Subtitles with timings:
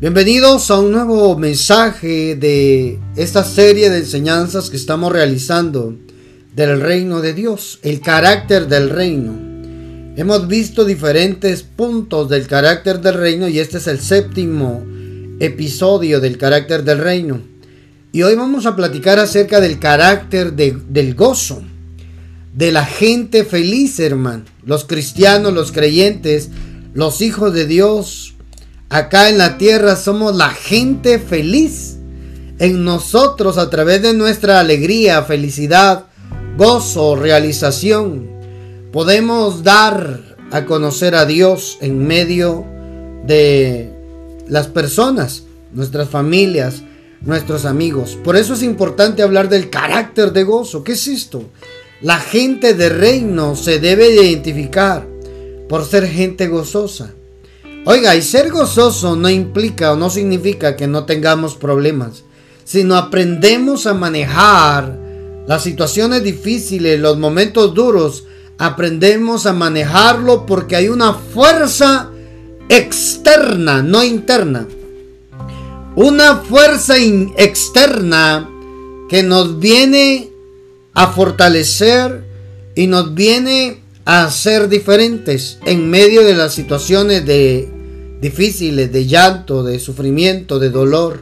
[0.00, 5.96] Bienvenidos a un nuevo mensaje de esta serie de enseñanzas que estamos realizando
[6.54, 9.36] del reino de Dios, el carácter del reino.
[10.16, 14.86] Hemos visto diferentes puntos del carácter del reino y este es el séptimo
[15.40, 17.40] episodio del carácter del reino.
[18.12, 21.60] Y hoy vamos a platicar acerca del carácter del gozo,
[22.54, 24.44] de la gente feliz, hermano.
[24.64, 26.50] Los cristianos, los creyentes,
[26.94, 28.36] los hijos de Dios,
[28.90, 31.98] Acá en la tierra somos la gente feliz.
[32.58, 36.06] En nosotros, a través de nuestra alegría, felicidad,
[36.56, 38.28] gozo, realización,
[38.90, 42.64] podemos dar a conocer a Dios en medio
[43.26, 43.92] de
[44.48, 46.82] las personas, nuestras familias,
[47.20, 48.16] nuestros amigos.
[48.24, 50.82] Por eso es importante hablar del carácter de gozo.
[50.82, 51.44] ¿Qué es esto?
[52.00, 55.06] La gente de reino se debe identificar
[55.68, 57.12] por ser gente gozosa.
[57.84, 62.24] Oiga, y ser gozoso no implica o no significa que no tengamos problemas,
[62.64, 64.98] sino aprendemos a manejar
[65.46, 68.24] las situaciones difíciles, los momentos duros,
[68.58, 72.10] aprendemos a manejarlo porque hay una fuerza
[72.68, 74.66] externa, no interna.
[75.96, 78.48] Una fuerza externa
[79.08, 80.28] que nos viene
[80.92, 82.24] a fortalecer
[82.74, 87.68] y nos viene a ser diferentes en medio de las situaciones de
[88.22, 91.20] difíciles, de llanto, de sufrimiento, de dolor,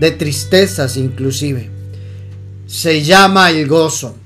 [0.00, 1.68] de tristezas inclusive.
[2.66, 4.16] Se llama el gozo.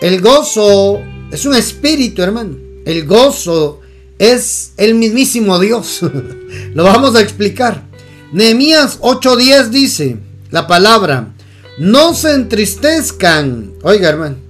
[0.00, 2.56] El gozo es un espíritu, hermano.
[2.84, 3.80] El gozo
[4.18, 6.00] es el mismísimo Dios.
[6.74, 7.84] Lo vamos a explicar.
[8.32, 10.16] Nehemías 8:10 dice
[10.50, 11.32] la palabra,
[11.78, 13.74] no se entristezcan.
[13.84, 14.49] Oiga, hermano,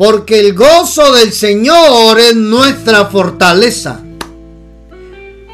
[0.00, 4.02] porque el gozo del Señor es nuestra fortaleza.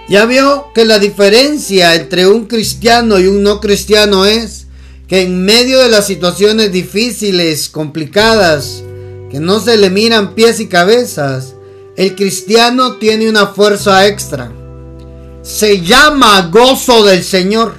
[0.09, 4.69] Ya vio que la diferencia entre un cristiano y un no cristiano es
[5.09, 8.85] que en medio de las situaciones difíciles, complicadas,
[9.33, 11.55] que no se le miran pies y cabezas,
[11.97, 14.53] el cristiano tiene una fuerza extra.
[15.43, 17.79] Se llama gozo del Señor.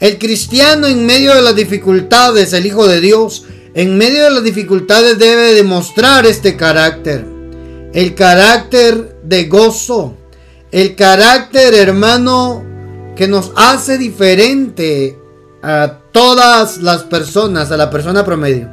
[0.00, 3.44] El cristiano en medio de las dificultades, el Hijo de Dios,
[3.78, 7.24] en medio de las dificultades debe demostrar este carácter.
[7.92, 10.16] El carácter de gozo.
[10.72, 12.64] El carácter, hermano,
[13.14, 15.16] que nos hace diferente
[15.62, 18.68] a todas las personas, a la persona promedio.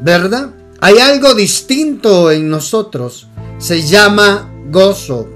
[0.00, 0.50] ¿Verdad?
[0.78, 3.26] Hay algo distinto en nosotros.
[3.58, 5.28] Se llama gozo.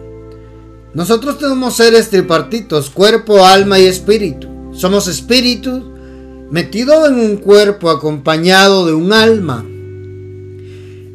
[0.95, 4.71] Nosotros tenemos seres tripartitos, cuerpo, alma y espíritu.
[4.73, 5.98] Somos espíritu
[6.51, 9.65] metido en un cuerpo acompañado de un alma.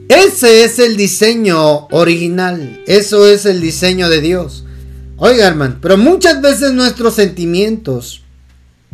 [0.10, 2.82] Ese es el diseño original.
[2.86, 4.66] Eso es el diseño de Dios.
[5.18, 8.22] Oiga, hermano, pero muchas veces nuestros sentimientos,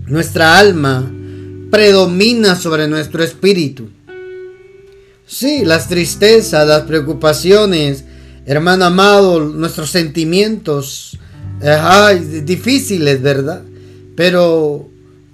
[0.06, 1.12] nuestra alma,
[1.72, 3.90] predomina sobre nuestro espíritu.
[5.26, 8.04] Sí, las tristezas, las preocupaciones,
[8.46, 11.18] hermano amado, nuestros sentimientos,
[11.62, 13.64] ay, difíciles, ¿verdad?
[14.16, 14.89] Pero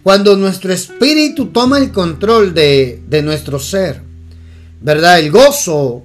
[0.05, 4.03] cuando nuestro espíritu toma el control de, de nuestro ser,
[4.79, 5.17] ¿verdad?
[5.17, 6.03] El gozo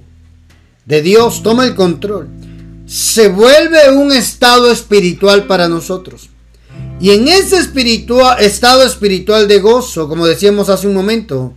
[0.87, 2.27] de Dios toma el control.
[2.87, 6.31] Se vuelve un estado espiritual para nosotros.
[6.99, 11.53] Y en ese espiritual, estado espiritual de gozo, como decíamos hace un momento,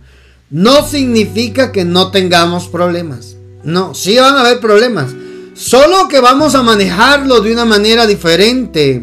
[0.51, 3.37] no significa que no tengamos problemas.
[3.63, 5.15] No, sí van a haber problemas.
[5.55, 9.01] Solo que vamos a manejarlo de una manera diferente.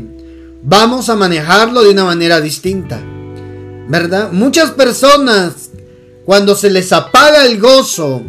[0.62, 3.02] Vamos a manejarlo de una manera distinta.
[3.92, 4.32] ¿Verdad?
[4.32, 5.68] Muchas personas
[6.24, 8.22] cuando se les apaga el gozo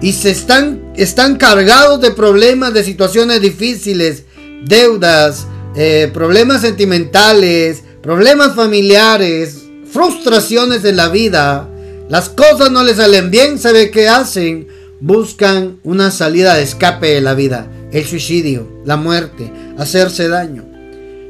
[0.00, 4.24] y se están, están cargados de problemas, de situaciones difíciles,
[4.64, 9.58] deudas, eh, problemas sentimentales, problemas familiares,
[9.92, 11.68] frustraciones en la vida,
[12.08, 14.68] las cosas no les salen bien, ¿sabe qué hacen?
[15.00, 20.64] Buscan una salida de escape de la vida, el suicidio, la muerte, hacerse daño.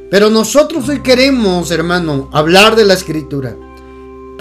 [0.09, 3.53] Pero nosotros hoy queremos, hermano, hablar de la escritura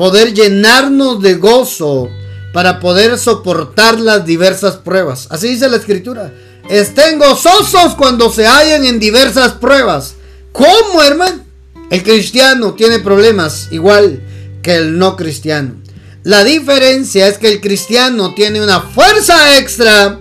[0.00, 2.08] poder llenarnos de gozo
[2.55, 5.26] para poder soportar las diversas pruebas.
[5.29, 6.32] Así dice la escritura.
[6.70, 10.14] Estén gozosos cuando se hallen en diversas pruebas.
[10.52, 11.44] ¿Cómo, hermano?
[11.91, 14.23] El cristiano tiene problemas igual
[14.62, 15.75] que el no cristiano.
[16.23, 20.19] La diferencia es que el cristiano tiene una fuerza extra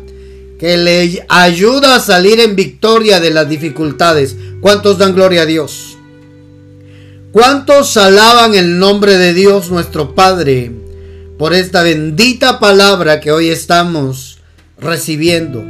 [0.60, 4.36] que le ayuda a salir en victoria de las dificultades.
[4.60, 5.89] ¿Cuántos dan gloria a Dios?
[7.32, 10.72] ¿Cuántos alaban el nombre de Dios nuestro Padre
[11.38, 14.40] por esta bendita palabra que hoy estamos
[14.80, 15.64] recibiendo?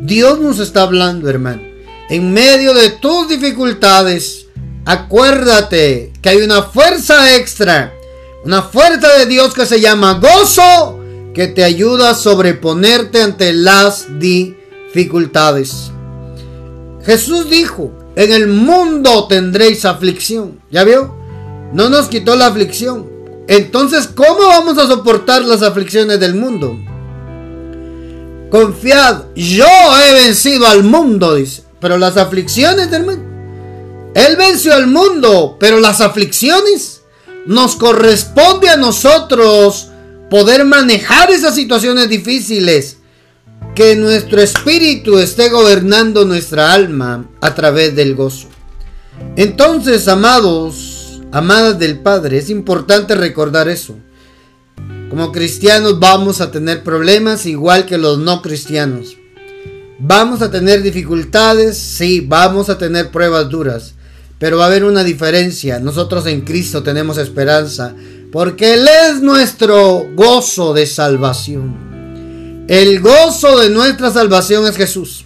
[0.00, 1.62] Dios nos está hablando, hermano.
[2.10, 4.46] En medio de tus dificultades,
[4.86, 7.94] acuérdate que hay una fuerza extra,
[8.44, 10.98] una fuerza de Dios que se llama gozo,
[11.32, 15.92] que te ayuda a sobreponerte ante las dificultades.
[17.04, 20.60] Jesús dijo, en el mundo tendréis aflicción.
[20.72, 21.14] ¿Ya vio?
[21.72, 23.08] No nos quitó la aflicción.
[23.46, 26.76] Entonces, ¿cómo vamos a soportar las aflicciones del mundo?
[28.50, 29.66] Confiad, yo
[30.04, 31.62] he vencido al mundo, dice.
[31.80, 33.22] Pero las aflicciones del mundo.
[34.14, 37.02] Él venció al mundo, pero las aflicciones
[37.46, 39.90] nos corresponde a nosotros
[40.28, 42.96] poder manejar esas situaciones difíciles.
[43.74, 48.48] Que nuestro espíritu esté gobernando nuestra alma a través del gozo.
[49.36, 53.96] Entonces, amados, amadas del Padre, es importante recordar eso.
[55.10, 59.16] Como cristianos vamos a tener problemas igual que los no cristianos.
[60.00, 63.94] Vamos a tener dificultades, sí, vamos a tener pruebas duras,
[64.38, 65.80] pero va a haber una diferencia.
[65.80, 67.94] Nosotros en Cristo tenemos esperanza,
[68.30, 71.87] porque Él es nuestro gozo de salvación.
[72.68, 75.24] El gozo de nuestra salvación es Jesús.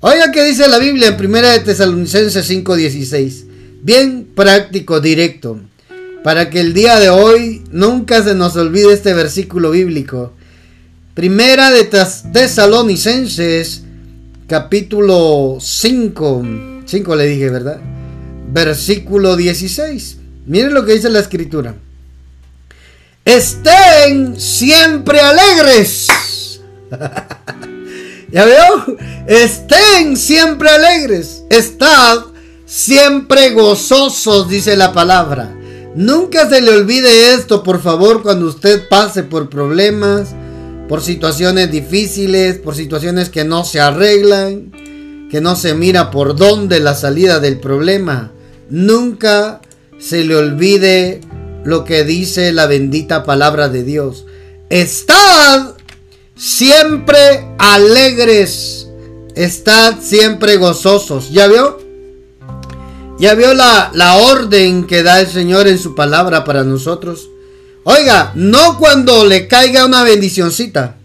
[0.00, 3.46] Oiga que dice la Biblia en 1 de Tesalonicenses 5:16.
[3.82, 5.60] Bien práctico, directo
[6.26, 10.32] para que el día de hoy nunca se nos olvide este versículo bíblico.
[11.14, 13.84] Primera de Tesalonicenses,
[14.48, 16.46] capítulo 5,
[16.84, 17.78] 5 le dije, ¿verdad?
[18.52, 20.16] Versículo 16.
[20.46, 21.76] Miren lo que dice la escritura.
[23.24, 26.08] Estén siempre alegres.
[28.30, 28.96] ¿Ya veo?
[29.26, 31.44] Estén siempre alegres.
[31.50, 32.24] Estad
[32.64, 35.56] siempre gozosos, dice la palabra.
[35.94, 40.34] Nunca se le olvide esto, por favor, cuando usted pase por problemas,
[40.88, 44.72] por situaciones difíciles, por situaciones que no se arreglan,
[45.30, 48.32] que no se mira por dónde la salida del problema.
[48.68, 49.62] Nunca
[49.98, 51.22] se le olvide
[51.64, 54.26] lo que dice la bendita palabra de Dios.
[54.68, 55.75] Estad
[56.36, 58.88] siempre alegres.
[59.34, 61.30] Estad siempre gozosos.
[61.30, 61.78] ¿Ya vio?
[63.18, 67.28] Ya vio la, la orden que da el Señor en su palabra para nosotros.
[67.84, 70.96] Oiga, no cuando le caiga una bendicioncita.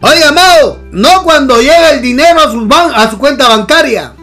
[0.00, 4.14] Oiga, amado, no cuando llega el dinero a su, a su cuenta bancaria.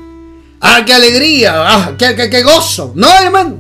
[0.62, 1.54] ¡Ah, qué alegría!
[1.56, 2.92] ¡Ah, qué, qué, qué gozo!
[2.96, 3.58] No, hermano.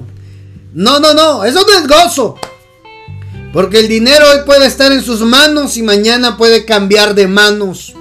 [0.73, 1.45] No, no, no.
[1.45, 2.35] Eso no es gozo.
[3.53, 7.93] Porque el dinero hoy puede estar en sus manos y mañana puede cambiar de manos.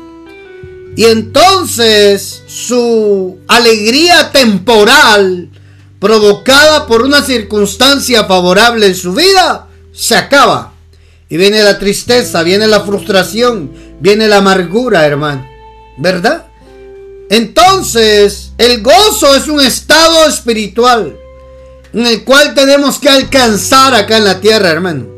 [0.96, 5.48] Y entonces su alegría temporal
[6.00, 10.72] provocada por una circunstancia favorable en su vida se acaba.
[11.30, 15.46] Y viene la tristeza, viene la frustración, viene la amargura, hermano.
[15.98, 16.46] ¿Verdad?
[17.30, 21.16] Entonces, el gozo es un estado espiritual
[21.92, 25.17] en el cual tenemos que alcanzar acá en la tierra, hermano.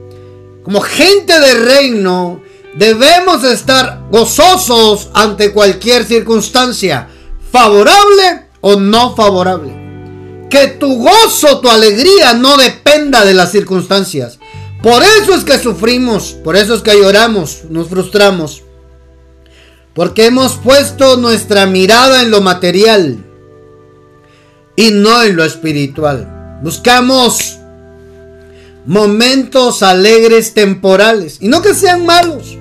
[0.70, 2.40] Como gente de reino,
[2.74, 7.08] Debemos estar gozosos ante cualquier circunstancia,
[7.50, 10.46] favorable o no favorable.
[10.48, 14.38] Que tu gozo, tu alegría no dependa de las circunstancias.
[14.82, 18.62] Por eso es que sufrimos, por eso es que lloramos, nos frustramos.
[19.92, 23.18] Porque hemos puesto nuestra mirada en lo material
[24.76, 26.60] y no en lo espiritual.
[26.62, 27.59] Buscamos
[28.90, 32.58] momentos alegres temporales y no que sean malos.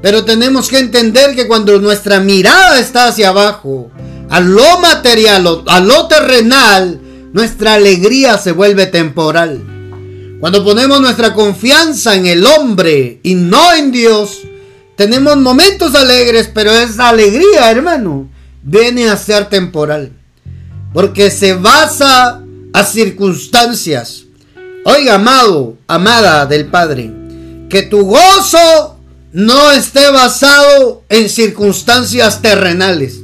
[0.00, 3.90] Pero tenemos que entender que cuando nuestra mirada está hacia abajo,
[4.30, 6.98] a lo material, a lo terrenal,
[7.34, 9.62] nuestra alegría se vuelve temporal.
[10.40, 14.44] Cuando ponemos nuestra confianza en el hombre y no en Dios,
[14.96, 18.30] tenemos momentos alegres, pero esa alegría, hermano,
[18.62, 20.12] viene a ser temporal.
[20.94, 22.42] Porque se basa
[22.72, 24.25] a circunstancias.
[24.88, 27.10] Oiga, amado, amada del Padre,
[27.68, 28.96] que tu gozo
[29.32, 33.16] no esté basado en circunstancias terrenales,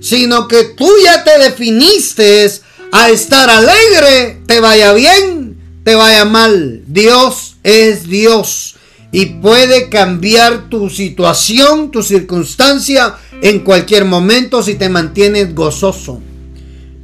[0.00, 2.48] sino que tú ya te definiste
[2.92, 6.82] a estar alegre, te vaya bien, te vaya mal.
[6.86, 8.76] Dios es Dios
[9.10, 16.22] y puede cambiar tu situación, tu circunstancia en cualquier momento si te mantienes gozoso.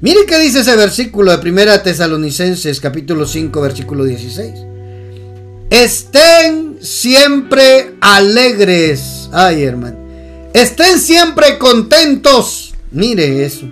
[0.03, 4.55] Mire qué dice ese versículo de 1 Tesalonicenses capítulo 5 versículo 16.
[5.69, 9.29] Estén siempre alegres.
[9.31, 9.99] Ay, hermano.
[10.55, 12.73] Estén siempre contentos.
[12.91, 13.67] Mire eso.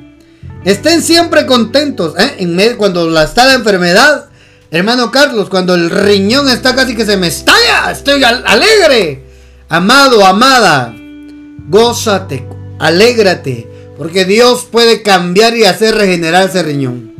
[0.64, 2.14] Estén siempre contentos.
[2.18, 2.74] ¿eh?
[2.76, 4.28] Cuando está la enfermedad,
[4.70, 9.24] hermano Carlos, cuando el riñón está casi que se me estalla, estoy alegre.
[9.70, 10.94] Amado, amada,
[11.68, 12.46] gózate,
[12.78, 13.66] alégrate,
[13.98, 17.12] Porque Dios puede cambiar y hacer regenerar ese riñón.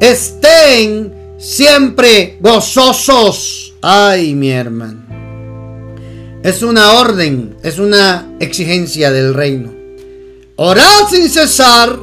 [0.00, 3.74] Estén siempre gozosos.
[3.82, 5.04] Ay, mi hermano.
[6.42, 9.74] Es una orden, es una exigencia del reino.
[10.54, 11.98] Orad sin cesar,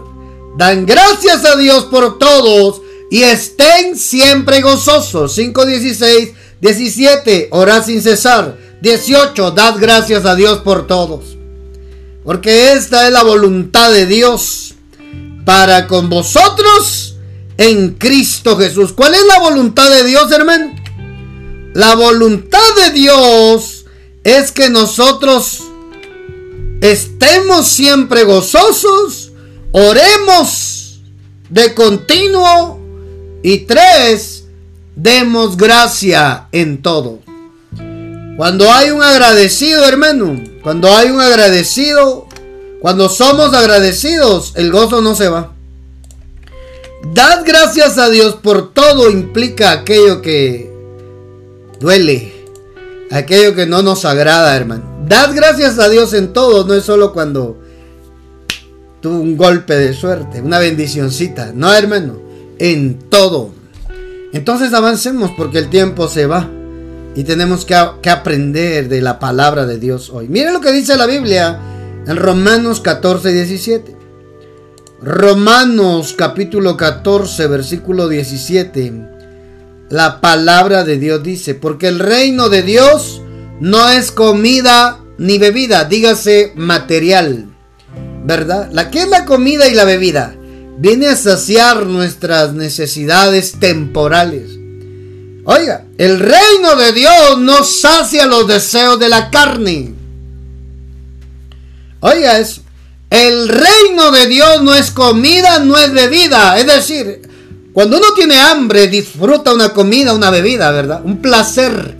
[0.57, 5.33] dan gracias a Dios por todos y estén siempre gozosos.
[5.33, 8.57] 5, 16, 17, orad sin cesar.
[8.81, 11.37] 18, dad gracias a Dios por todos.
[12.23, 14.75] Porque esta es la voluntad de Dios
[15.45, 17.15] para con vosotros
[17.57, 18.93] en Cristo Jesús.
[18.93, 20.73] ¿Cuál es la voluntad de Dios, hermano?
[21.73, 23.85] La voluntad de Dios
[24.23, 25.63] es que nosotros
[26.81, 29.31] estemos siempre gozosos,
[29.71, 31.01] oremos
[31.49, 32.79] de continuo
[33.41, 34.45] y tres,
[34.95, 37.19] demos gracia en todo.
[38.37, 42.25] Cuando hay un agradecido, hermano, cuando hay un agradecido,
[42.79, 45.51] cuando somos agradecidos, el gozo no se va.
[47.13, 50.73] Dad gracias a Dios por todo implica aquello que
[51.81, 52.33] duele,
[53.11, 54.83] aquello que no nos agrada, hermano.
[55.05, 57.59] Dad gracias a Dios en todo, no es solo cuando
[59.01, 62.21] tuvo un golpe de suerte, una bendicioncita, no, hermano,
[62.57, 63.49] en todo.
[64.31, 66.49] Entonces avancemos porque el tiempo se va
[67.15, 70.27] y tenemos que, aprender de la palabra de Dios hoy.
[70.27, 71.59] Miren lo que dice la Biblia
[72.07, 73.95] en Romanos 14, 17.
[75.01, 78.93] Romanos capítulo 14, versículo 17.
[79.89, 83.21] La palabra de Dios dice, porque el reino de Dios
[83.59, 87.49] no es comida ni bebida, dígase material.
[88.25, 88.69] ¿Verdad?
[88.71, 90.35] La que es la comida y la bebida
[90.77, 94.62] viene a saciar nuestras necesidades temporales.
[95.45, 99.93] Oiga, el reino de Dios no sacia los deseos de la carne.
[101.99, 102.61] Oiga eso.
[103.09, 106.57] El reino de Dios no es comida, no es bebida.
[106.57, 107.21] Es decir,
[107.73, 111.01] cuando uno tiene hambre, disfruta una comida, una bebida, ¿verdad?
[111.03, 111.95] Un placer,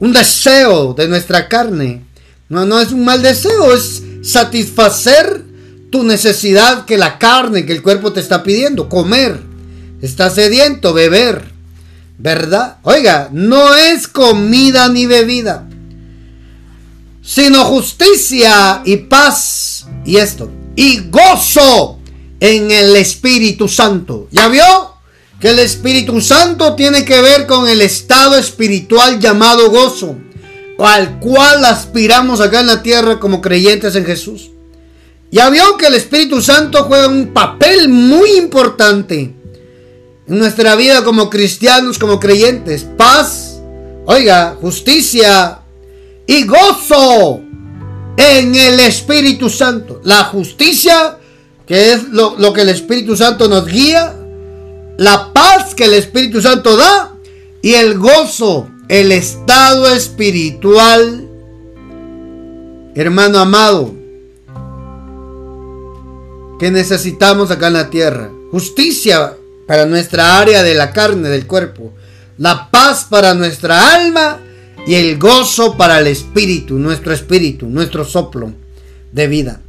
[0.00, 2.04] un deseo de nuestra carne.
[2.48, 5.44] No, no es un mal deseo, es satisfacer
[5.90, 9.40] tu necesidad que la carne, que el cuerpo te está pidiendo, comer.
[10.00, 11.51] Está sediento, beber.
[12.22, 12.78] ¿Verdad?
[12.82, 15.66] Oiga, no es comida ni bebida
[17.22, 19.86] sino justicia y paz.
[20.04, 21.98] Y esto, y gozo
[22.40, 24.28] en el Espíritu Santo.
[24.32, 24.96] ¿Ya vio?
[25.40, 30.16] Que el Espíritu Santo tiene que ver con el estado espiritual llamado gozo,
[30.78, 34.50] al cual aspiramos acá en la tierra como creyentes en Jesús.
[35.30, 39.34] Ya vio que el Espíritu Santo juega un papel muy importante
[40.38, 42.86] nuestra vida como cristianos, como creyentes.
[42.96, 43.60] Paz,
[44.06, 45.60] oiga, justicia,
[46.26, 47.40] y gozo
[48.16, 50.00] en el Espíritu Santo.
[50.04, 51.18] La justicia,
[51.66, 54.14] que es lo, que el Espíritu Santo nos guía,
[54.96, 57.14] la paz que el Espíritu Santo da
[57.60, 61.28] y el gozo, el estado espiritual.
[62.94, 63.94] Hermano amado,
[66.58, 68.30] que necesitamos acá en la tierra.
[68.50, 69.36] Justicia
[69.66, 71.92] para nuestra área de la carne, del cuerpo.
[72.38, 74.40] La paz para nuestra alma
[74.86, 78.52] y el gozo para el espíritu, nuestro espíritu, nuestro soplo
[79.12, 79.60] de vida.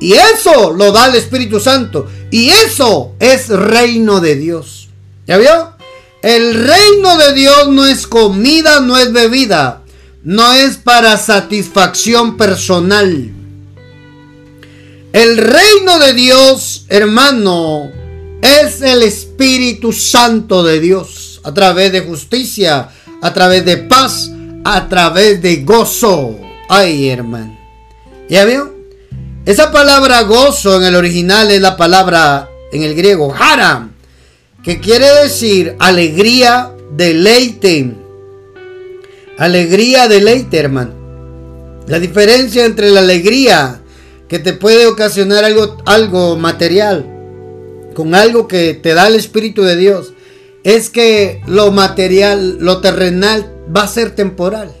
[0.00, 2.08] Y eso lo da el Espíritu Santo.
[2.30, 4.88] Y eso es reino de Dios.
[5.28, 5.76] ¿Ya vio?
[6.22, 9.82] El reino de Dios no es comida, no es bebida.
[10.24, 13.30] No es para satisfacción personal.
[15.12, 17.92] El reino de Dios, hermano,
[18.42, 21.40] es el Espíritu Santo de Dios.
[21.44, 22.88] A través de justicia,
[23.22, 24.30] a través de paz,
[24.64, 26.38] a través de gozo.
[26.68, 27.58] Ay, hermano.
[28.28, 28.74] ¿Ya vio?
[29.46, 33.92] Esa palabra gozo en el original es la palabra en el griego haram,
[34.62, 37.92] que quiere decir alegría, deleite.
[39.38, 40.92] Alegría, deleite, hermano.
[41.88, 43.80] La diferencia entre la alegría
[44.28, 47.11] que te puede ocasionar algo, algo material
[47.92, 50.12] con algo que te da el Espíritu de Dios
[50.64, 54.72] es que lo material, lo terrenal va a ser temporal.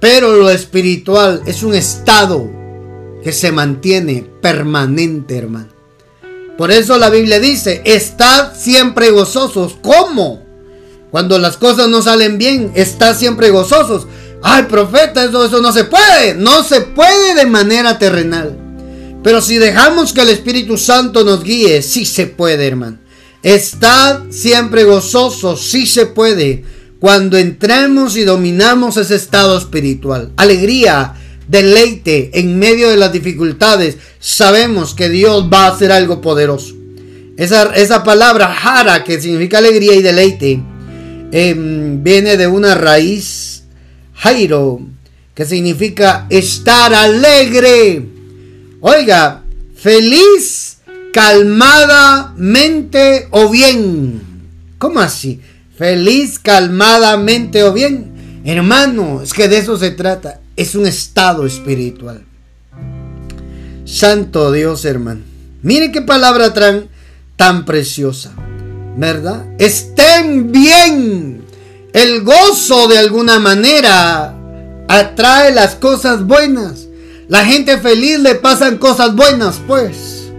[0.00, 2.50] Pero lo espiritual es un estado
[3.22, 5.68] que se mantiene permanente, hermano.
[6.58, 9.76] Por eso la Biblia dice, estad siempre gozosos.
[9.80, 10.42] ¿Cómo?
[11.10, 14.06] Cuando las cosas no salen bien, estad siempre gozosos.
[14.42, 16.34] Ay, profeta, eso, eso no se puede.
[16.34, 18.71] No se puede de manera terrenal.
[19.22, 22.98] Pero si dejamos que el Espíritu Santo nos guíe, sí se puede, hermano.
[23.42, 26.64] Estad siempre gozosos, sí se puede
[27.00, 30.32] cuando entramos y dominamos ese estado espiritual.
[30.36, 31.14] Alegría,
[31.48, 36.74] deleite en medio de las dificultades, sabemos que Dios va a hacer algo poderoso.
[37.36, 40.60] Esa, esa palabra jara, que significa alegría y deleite,
[41.32, 43.64] em, viene de una raíz,
[44.14, 44.80] jairo,
[45.34, 48.11] que significa estar alegre.
[48.84, 49.44] Oiga,
[49.76, 50.78] feliz,
[51.12, 54.20] calmadamente o bien.
[54.78, 55.40] ¿Cómo así?
[55.78, 58.42] Feliz, calmadamente o bien.
[58.44, 60.40] Hermano, es que de eso se trata.
[60.56, 62.24] Es un estado espiritual.
[63.84, 65.20] Santo Dios, hermano.
[65.62, 66.88] Mire qué palabra tan,
[67.36, 68.32] tan preciosa.
[68.96, 69.44] ¿Verdad?
[69.60, 71.44] Estén bien.
[71.92, 74.34] El gozo de alguna manera
[74.88, 76.81] atrae las cosas buenas.
[77.32, 80.30] La gente feliz le pasan cosas buenas, pues.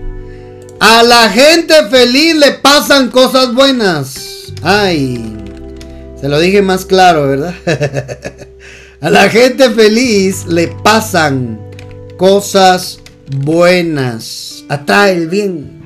[0.79, 4.53] A la gente feliz le pasan cosas buenas.
[4.61, 5.35] Ay,
[6.21, 7.55] se lo dije más claro, ¿verdad?
[9.01, 11.59] A la gente feliz le pasan
[12.17, 12.99] cosas
[13.37, 14.63] buenas.
[14.69, 15.81] Atrae el bien.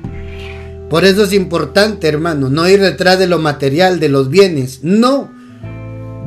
[0.90, 4.80] Por eso es importante, hermano, no ir detrás de lo material, de los bienes.
[4.82, 5.32] No.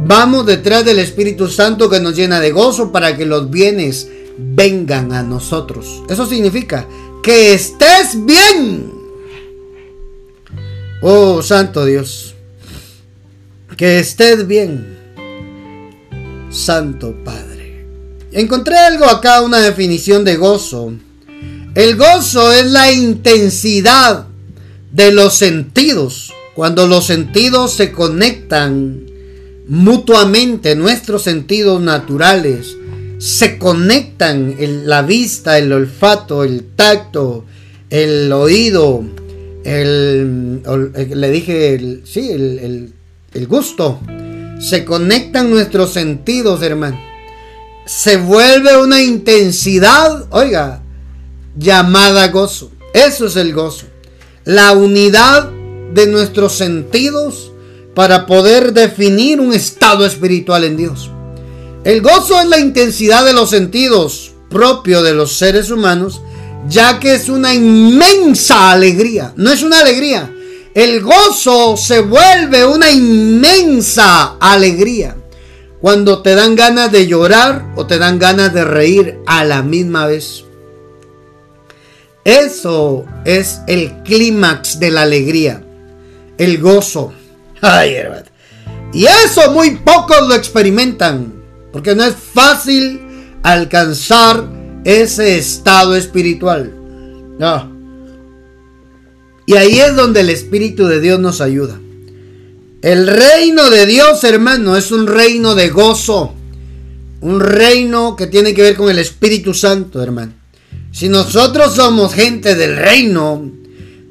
[0.08, 4.08] Vamos detrás del Espíritu Santo que nos llena de gozo para que los bienes
[4.42, 6.04] vengan a nosotros.
[6.10, 6.88] Eso significa
[7.22, 8.92] que estés bien.
[11.02, 12.36] Oh, Santo Dios.
[13.78, 14.98] Que estés bien.
[16.50, 17.86] Santo Padre.
[18.32, 20.94] Encontré algo acá, una definición de gozo.
[21.74, 24.28] El gozo es la intensidad
[24.92, 26.34] de los sentidos.
[26.56, 29.06] Cuando los sentidos se conectan
[29.68, 32.76] mutuamente, nuestros sentidos naturales
[33.22, 34.56] se conectan,
[34.88, 37.46] la vista, el olfato, el tacto,
[37.92, 39.04] el oído,
[39.64, 42.94] el, le dije, el,
[43.34, 44.00] el gusto.
[44.60, 47.00] Se conectan nuestros sentidos, hermano.
[47.86, 50.82] Se vuelve una intensidad, oiga,
[51.56, 52.72] llamada gozo.
[52.92, 53.86] Eso es el gozo.
[54.46, 55.48] La unidad
[55.94, 57.52] de nuestros sentidos
[57.94, 61.12] para poder definir un estado espiritual en Dios.
[61.84, 66.22] El gozo es la intensidad de los sentidos propio de los seres humanos,
[66.68, 69.34] ya que es una inmensa alegría.
[69.36, 70.32] No es una alegría,
[70.74, 75.18] el gozo se vuelve una inmensa alegría
[75.82, 80.06] cuando te dan ganas de llorar o te dan ganas de reír a la misma
[80.06, 80.46] vez.
[82.24, 85.64] Eso es el clímax de la alegría,
[86.38, 87.12] el gozo.
[87.62, 87.98] Ay,
[88.94, 91.41] y eso muy pocos lo experimentan,
[91.72, 93.02] porque no es fácil
[93.44, 94.48] alcanzar
[94.84, 96.72] ese estado espiritual.
[97.40, 97.72] No.
[99.46, 101.80] Y ahí es donde el Espíritu de Dios nos ayuda.
[102.82, 106.34] El reino de Dios, hermano, es un reino de gozo.
[107.22, 110.34] Un reino que tiene que ver con el Espíritu Santo, hermano.
[110.92, 113.52] Si nosotros somos gente del reino,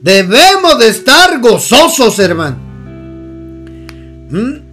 [0.01, 2.57] debemos de estar gozosos, hermano.
[4.31, 4.70] ¿Mm?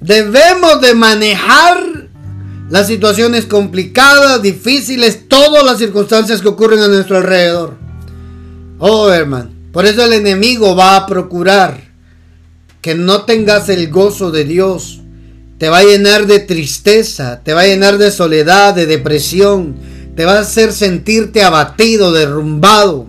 [0.00, 2.08] Debemos de manejar
[2.70, 7.76] las situaciones complicadas, difíciles, todas las circunstancias que ocurren a nuestro alrededor.
[8.78, 9.50] Oh, hermano.
[9.72, 11.80] Por eso el enemigo va a procurar
[12.80, 15.00] que no tengas el gozo de Dios.
[15.58, 19.76] Te va a llenar de tristeza, te va a llenar de soledad, de depresión.
[20.14, 23.08] Te va a hacer sentirte abatido, derrumbado,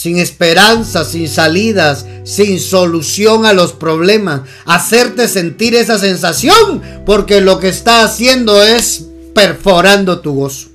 [0.00, 4.40] sin esperanza, sin salidas, sin solución a los problemas.
[4.64, 10.68] Hacerte sentir esa sensación porque lo que está haciendo es perforando tu gozo.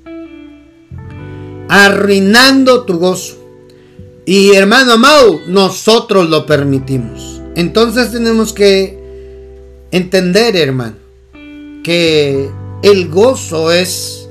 [1.70, 3.44] Arruinando tu gozo.
[4.28, 7.42] Y hermano amado, nosotros lo permitimos.
[7.56, 8.96] Entonces tenemos que
[9.90, 10.98] entender, hermano,
[11.84, 12.52] que
[12.84, 14.30] el gozo es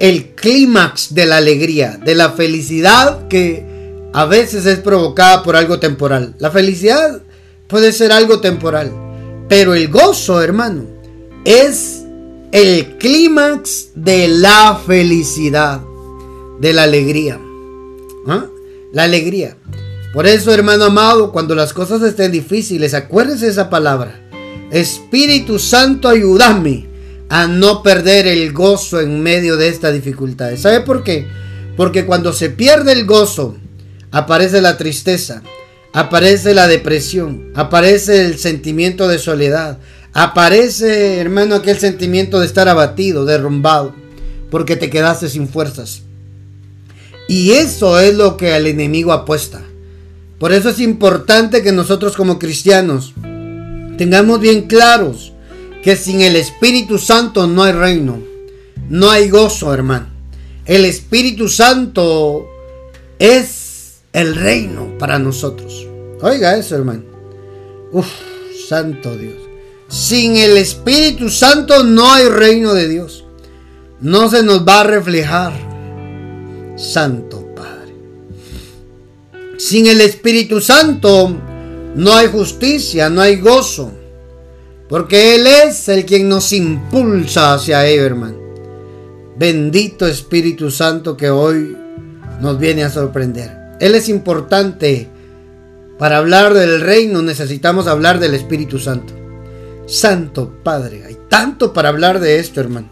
[0.00, 3.75] el clímax de la alegría, de la felicidad que
[4.16, 6.34] a veces es provocada por algo temporal.
[6.38, 7.20] La felicidad
[7.68, 8.90] puede ser algo temporal,
[9.46, 10.86] pero el gozo, hermano,
[11.44, 12.02] es
[12.50, 15.82] el clímax de la felicidad,
[16.60, 17.38] de la alegría.
[18.26, 18.46] ¿Ah?
[18.94, 19.58] la alegría.
[20.14, 24.18] Por eso, hermano amado, cuando las cosas estén difíciles, acuérdese esa palabra.
[24.70, 26.86] Espíritu Santo, ayúdame
[27.28, 30.56] a no perder el gozo en medio de esta dificultad.
[30.56, 31.26] ¿Sabe por qué?
[31.76, 33.56] Porque cuando se pierde el gozo,
[34.16, 35.42] aparece la tristeza,
[35.92, 39.78] aparece la depresión, aparece el sentimiento de soledad,
[40.14, 43.94] aparece, hermano, aquel sentimiento de estar abatido, derrumbado,
[44.50, 46.00] porque te quedaste sin fuerzas.
[47.28, 49.60] Y eso es lo que el enemigo apuesta.
[50.38, 53.12] Por eso es importante que nosotros como cristianos
[53.98, 55.34] tengamos bien claros
[55.82, 58.22] que sin el Espíritu Santo no hay reino.
[58.88, 60.06] no hay gozo, hermano.
[60.64, 62.46] El Espíritu Santo
[63.18, 63.65] es
[64.16, 65.86] el reino para nosotros.
[66.22, 67.02] Oiga eso, hermano.
[67.92, 68.08] Uf,
[68.66, 69.36] santo Dios.
[69.88, 73.26] Sin el Espíritu Santo no hay reino de Dios.
[74.00, 75.52] No se nos va a reflejar.
[76.76, 77.94] Santo Padre.
[79.58, 81.36] Sin el Espíritu Santo
[81.94, 83.92] no hay justicia, no hay gozo.
[84.88, 88.38] Porque Él es el quien nos impulsa hacia Él, hermano.
[89.36, 91.76] Bendito Espíritu Santo que hoy
[92.40, 93.55] nos viene a sorprender.
[93.80, 95.08] Él es importante.
[95.98, 99.14] Para hablar del reino necesitamos hablar del Espíritu Santo.
[99.86, 102.90] Santo Padre, hay tanto para hablar de esto, hermano.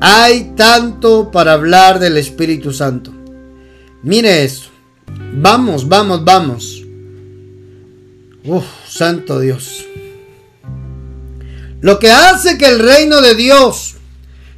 [0.00, 3.12] Hay tanto para hablar del Espíritu Santo.
[4.02, 4.70] Mire eso.
[5.34, 6.84] Vamos, vamos, vamos.
[8.44, 9.84] Uf, santo Dios.
[11.80, 13.96] Lo que hace que el reino de Dios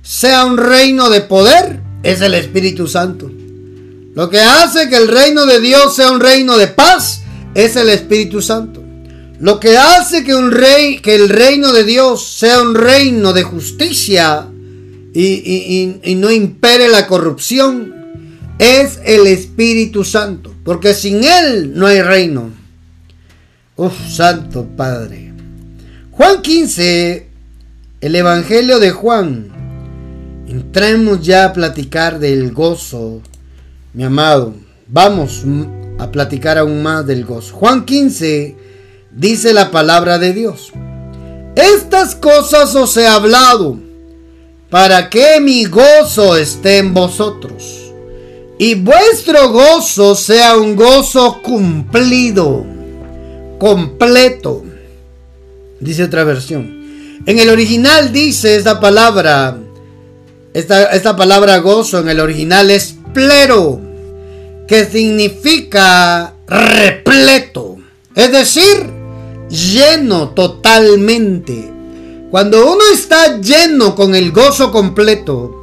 [0.02, 3.30] sea un reino de poder es el Espíritu Santo.
[4.18, 7.22] Lo que hace que el reino de Dios sea un reino de paz
[7.54, 8.82] es el Espíritu Santo.
[9.38, 13.44] Lo que hace que, un rey, que el reino de Dios sea un reino de
[13.44, 14.48] justicia
[15.14, 17.94] y, y no impere la corrupción
[18.58, 20.52] es el Espíritu Santo.
[20.64, 22.50] Porque sin Él no hay reino.
[23.76, 25.32] Uf, Santo Padre.
[26.10, 27.28] Juan 15,
[28.00, 29.46] el Evangelio de Juan.
[30.48, 33.22] Entremos ya a platicar del gozo,
[33.92, 34.54] mi amado.
[34.86, 35.44] Vamos
[35.98, 37.54] a platicar aún más del gozo.
[37.54, 38.56] Juan 15
[39.10, 40.72] dice la palabra de Dios.
[41.54, 43.78] Estas cosas os he hablado
[44.70, 47.92] para que mi gozo esté en vosotros
[48.58, 52.64] y vuestro gozo sea un gozo cumplido,
[53.58, 54.64] completo.
[55.80, 56.78] Dice otra versión.
[57.26, 59.58] En el original dice esta palabra,
[60.54, 63.80] esta, esta palabra gozo en el original es plero,
[64.66, 67.76] que significa repleto,
[68.14, 68.90] es decir,
[69.48, 71.72] lleno totalmente.
[72.30, 75.54] Cuando uno está lleno con el gozo completo,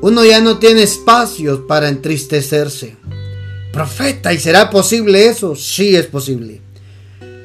[0.00, 2.96] uno ya no tiene espacios para entristecerse.
[3.72, 5.56] Profeta, ¿y será posible eso?
[5.56, 6.60] Sí es posible.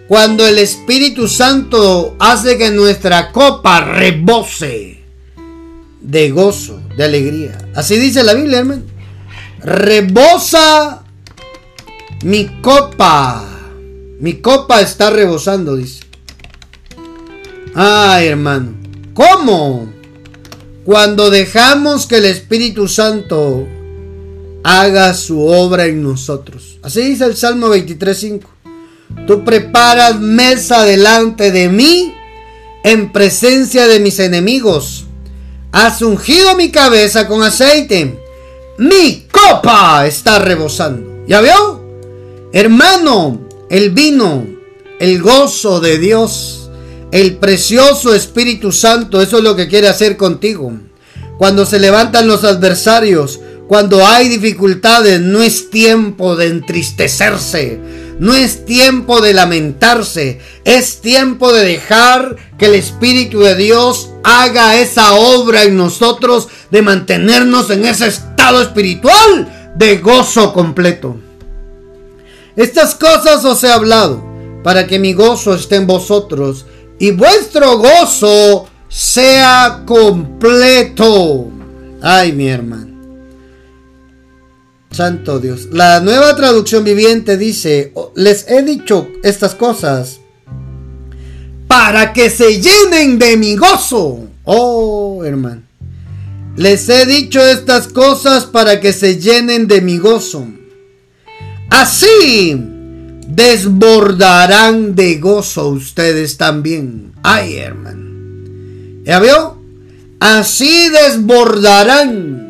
[0.07, 4.98] Cuando el Espíritu Santo hace que nuestra copa rebose
[6.01, 7.57] de gozo, de alegría.
[7.75, 8.83] Así dice la Biblia, hermano.
[9.61, 11.03] Rebosa
[12.23, 13.45] mi copa.
[14.19, 16.03] Mi copa está rebosando, dice.
[17.75, 18.73] Ay, hermano.
[19.13, 19.91] ¿Cómo?
[20.85, 23.67] Cuando dejamos que el Espíritu Santo
[24.63, 26.79] haga su obra en nosotros.
[26.81, 28.41] Así dice el Salmo 23.5.
[29.25, 32.13] Tú preparas mesa delante de mí
[32.83, 35.05] en presencia de mis enemigos.
[35.71, 38.19] Has ungido mi cabeza con aceite.
[38.79, 41.25] Mi copa está rebosando.
[41.27, 41.83] ¿Ya vio?
[42.51, 44.47] Hermano, el vino,
[44.99, 46.71] el gozo de Dios,
[47.11, 50.73] el precioso Espíritu Santo, eso es lo que quiere hacer contigo.
[51.37, 57.79] Cuando se levantan los adversarios, cuando hay dificultades, no es tiempo de entristecerse,
[58.17, 64.75] no es tiempo de lamentarse, es tiempo de dejar que el Espíritu de Dios haga
[64.77, 71.17] esa obra en nosotros de mantenernos en ese estado espiritual de gozo completo.
[72.55, 74.25] Estas cosas os he hablado
[74.63, 76.65] para que mi gozo esté en vosotros
[76.97, 81.51] y vuestro gozo sea completo.
[82.01, 82.88] Ay, mi hermano.
[84.91, 85.69] Santo Dios.
[85.71, 90.19] La nueva traducción viviente dice, les he dicho estas cosas
[91.67, 94.27] para que se llenen de mi gozo.
[94.43, 95.61] Oh, hermano.
[96.55, 100.47] Les he dicho estas cosas para que se llenen de mi gozo.
[101.69, 102.59] Así
[103.27, 107.13] desbordarán de gozo ustedes también.
[107.23, 108.09] Ay, hermano.
[109.05, 109.61] ¿Ya vio?
[110.19, 112.48] Así desbordarán.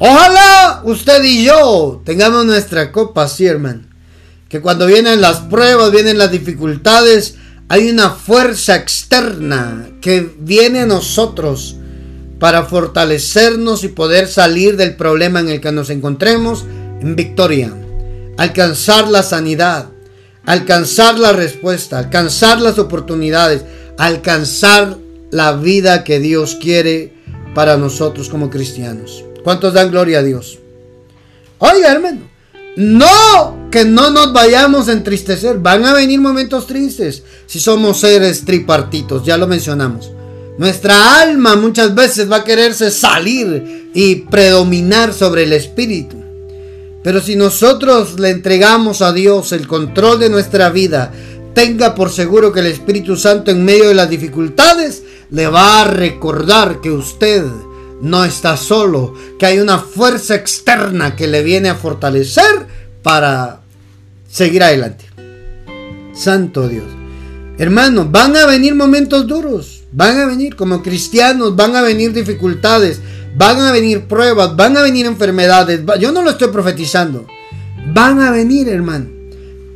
[0.00, 3.82] Ojalá usted y yo tengamos nuestra copa así, hermano.
[4.48, 7.36] Que cuando vienen las pruebas, vienen las dificultades,
[7.68, 11.76] hay una fuerza externa que viene a nosotros
[12.38, 16.64] para fortalecernos y poder salir del problema en el que nos encontremos
[17.00, 17.72] en victoria
[18.40, 19.90] alcanzar la sanidad,
[20.46, 23.64] alcanzar la respuesta, alcanzar las oportunidades,
[23.98, 24.96] alcanzar
[25.30, 27.12] la vida que Dios quiere
[27.54, 29.24] para nosotros como cristianos.
[29.42, 30.58] ¿Cuántos dan gloria a Dios?
[31.58, 32.20] Oiga, hermano,
[32.76, 35.58] no que no nos vayamos a entristecer.
[35.58, 40.10] Van a venir momentos tristes si somos seres tripartitos, ya lo mencionamos.
[40.58, 46.16] Nuestra alma muchas veces va a quererse salir y predominar sobre el espíritu.
[47.02, 51.12] Pero si nosotros le entregamos a Dios el control de nuestra vida,
[51.54, 55.84] tenga por seguro que el Espíritu Santo en medio de las dificultades le va a
[55.84, 57.44] recordar que usted
[58.02, 62.66] no está solo, que hay una fuerza externa que le viene a fortalecer
[63.02, 63.60] para
[64.28, 65.06] seguir adelante.
[66.14, 66.86] Santo Dios.
[67.58, 73.00] Hermanos, van a venir momentos duros, van a venir como cristianos, van a venir dificultades,
[73.36, 75.82] van a venir pruebas, van a venir enfermedades.
[75.98, 77.26] Yo no lo estoy profetizando.
[77.92, 79.06] Van a venir, hermano,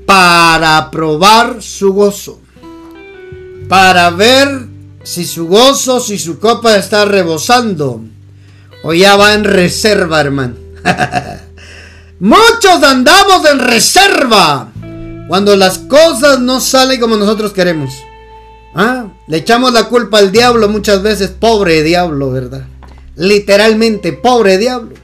[0.07, 2.41] para probar su gozo,
[3.69, 4.67] para ver
[5.03, 8.03] si su gozo, si su copa está rebosando
[8.85, 10.55] o ya va en reserva, hermano.
[12.21, 14.69] Muchos andamos en reserva
[15.27, 17.95] cuando las cosas no salen como nosotros queremos.
[18.75, 19.07] ¿Ah?
[19.27, 22.67] Le echamos la culpa al diablo muchas veces, pobre diablo, ¿verdad?
[23.17, 24.95] Literalmente, pobre diablo.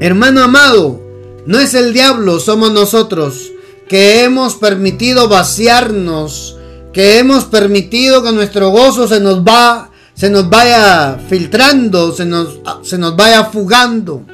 [0.00, 1.00] Hermano amado,
[1.46, 3.50] no es el diablo, somos nosotros
[3.88, 6.56] que hemos permitido vaciarnos,
[6.92, 9.89] que hemos permitido que nuestro gozo se nos va,
[10.20, 14.26] se nos vaya filtrando, se nos, se nos vaya fugando.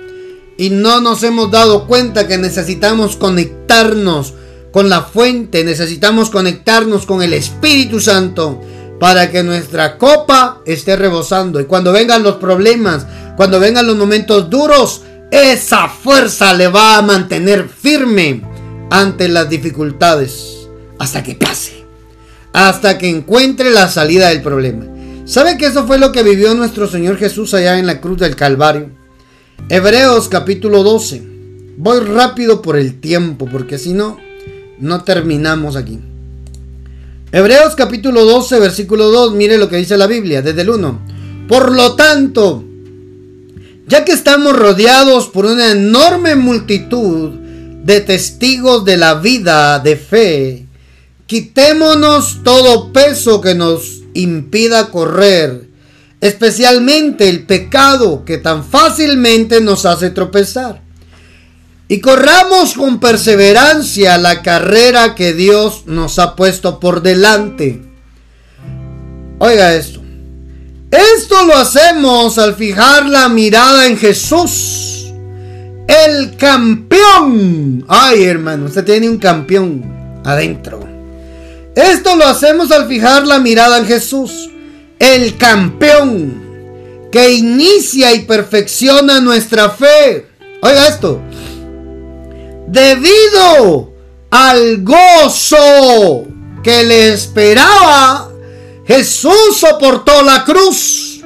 [0.59, 4.35] Y no nos hemos dado cuenta que necesitamos conectarnos
[4.72, 8.61] con la fuente, necesitamos conectarnos con el Espíritu Santo
[8.99, 11.61] para que nuestra copa esté rebosando.
[11.61, 17.03] Y cuando vengan los problemas, cuando vengan los momentos duros, esa fuerza le va a
[17.03, 18.42] mantener firme
[18.90, 20.66] ante las dificultades
[20.99, 21.85] hasta que pase,
[22.53, 24.95] hasta que encuentre la salida del problema.
[25.26, 28.36] ¿Sabe que eso fue lo que vivió nuestro Señor Jesús allá en la cruz del
[28.36, 28.90] Calvario?
[29.68, 31.20] Hebreos capítulo 12.
[31.78, 34.18] Voy rápido por el tiempo, porque si no,
[34.78, 35.98] no terminamos aquí.
[37.32, 41.00] Hebreos capítulo 12, versículo 2, mire lo que dice la Biblia, desde el 1.
[41.48, 42.62] Por lo tanto,
[43.88, 47.30] ya que estamos rodeados por una enorme multitud
[47.82, 50.66] de testigos de la vida de fe,
[51.26, 55.68] quitémonos todo peso que nos impida correr,
[56.20, 60.87] especialmente el pecado que tan fácilmente nos hace tropezar
[61.88, 67.83] y corramos con perseverancia la carrera que Dios nos ha puesto por delante.
[69.38, 70.02] Oiga esto.
[70.90, 75.12] Esto lo hacemos al fijar la mirada en Jesús.
[75.87, 77.85] El campeón.
[77.87, 80.95] Ay, hermano, usted tiene un campeón adentro.
[81.76, 84.50] Esto lo hacemos al fijar la mirada en Jesús.
[84.98, 90.26] El campeón que inicia y perfecciona nuestra fe.
[90.62, 91.20] Oiga esto
[92.66, 93.92] debido
[94.30, 96.26] al gozo
[96.62, 98.28] que le esperaba,
[98.86, 101.20] Jesús soportó la cruz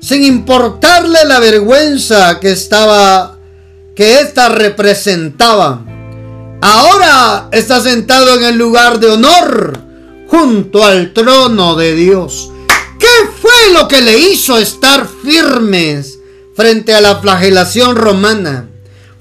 [0.00, 3.38] sin importarle la vergüenza que estaba
[3.94, 5.84] que ésta representaba.
[6.60, 9.78] Ahora está sentado en el lugar de honor
[10.28, 12.50] junto al trono de Dios.
[12.98, 16.18] ¿Qué fue lo que le hizo estar firmes
[16.54, 18.70] frente a la flagelación romana?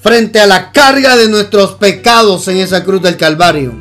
[0.01, 3.73] frente a la carga de nuestros pecados en esa cruz del Calvario.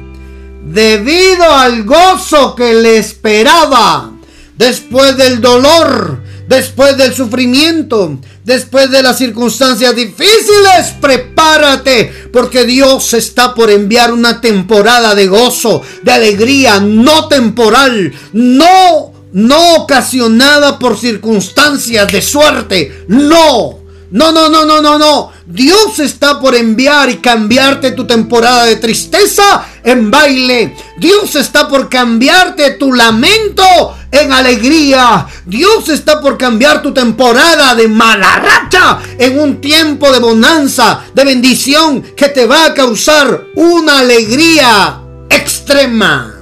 [0.65, 4.11] Debido al gozo que le esperaba
[4.57, 13.55] después del dolor, después del sufrimiento, después de las circunstancias difíciles, prepárate, porque Dios está
[13.55, 22.11] por enviar una temporada de gozo, de alegría, no temporal, no no ocasionada por circunstancias
[22.11, 23.81] de suerte, no,
[24.11, 25.33] no, no, no, no, no, no.
[25.47, 30.75] Dios está por enviar y cambiarte tu temporada de tristeza en baile.
[30.99, 35.27] Dios está por cambiarte tu lamento en alegría.
[35.45, 41.25] Dios está por cambiar tu temporada de mala racha en un tiempo de bonanza, de
[41.25, 46.35] bendición que te va a causar una alegría extrema.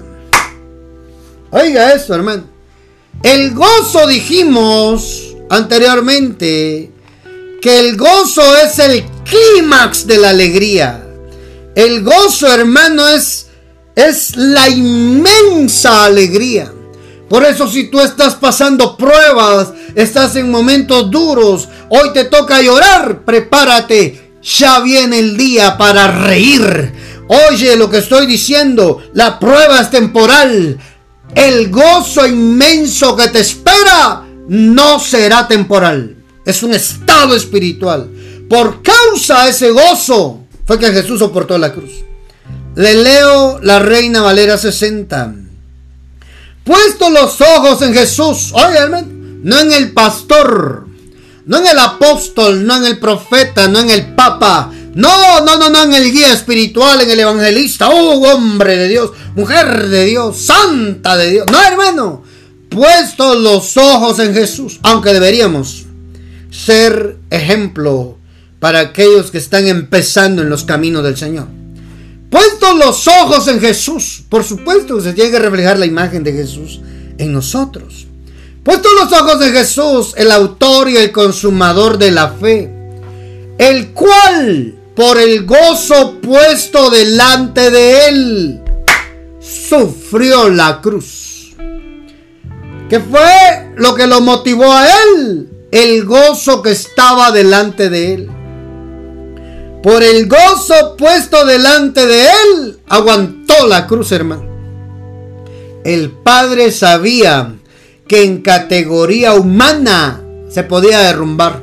[1.50, 2.44] Oiga esto, hermano.
[3.22, 6.92] El gozo dijimos anteriormente
[7.62, 11.02] que el gozo es el clímax de la alegría.
[11.74, 13.46] El gozo, hermano, es,
[13.94, 16.72] es la inmensa alegría.
[17.28, 23.24] Por eso si tú estás pasando pruebas, estás en momentos duros, hoy te toca llorar,
[23.24, 24.38] prepárate.
[24.42, 26.92] Ya viene el día para reír.
[27.50, 30.78] Oye lo que estoy diciendo, la prueba es temporal.
[31.34, 38.08] El gozo inmenso que te espera no será temporal es un estado espiritual.
[38.48, 41.90] Por causa de ese gozo fue que Jesús soportó la cruz.
[42.76, 45.34] Le leo la Reina Valera 60.
[46.66, 49.06] Puesto los ojos en Jesús, oye hermano,
[49.44, 50.88] no en el pastor,
[51.44, 55.70] no en el apóstol, no en el profeta, no en el papa, no, no, no,
[55.70, 60.38] no, en el guía espiritual, en el evangelista, oh hombre de Dios, mujer de Dios,
[60.38, 61.46] santa de Dios.
[61.52, 62.24] No, hermano,
[62.68, 65.84] puesto los ojos en Jesús, aunque deberíamos
[66.50, 68.18] ser ejemplo
[68.58, 71.46] para aquellos que están empezando en los caminos del Señor.
[72.30, 76.32] Puesto los ojos en Jesús, por supuesto que se tiene que reflejar la imagen de
[76.32, 76.80] Jesús
[77.18, 78.06] en nosotros.
[78.62, 82.72] Puesto los ojos en Jesús, el autor y el consumador de la fe,
[83.58, 88.60] el cual, por el gozo puesto delante de él,
[89.40, 91.54] sufrió la cruz.
[92.88, 95.48] ¿Qué fue lo que lo motivó a él?
[95.70, 98.30] El gozo que estaba delante de él.
[99.86, 104.44] Por el gozo puesto delante de él, aguantó la cruz, hermano.
[105.84, 107.54] El Padre sabía
[108.08, 111.62] que en categoría humana se podía derrumbar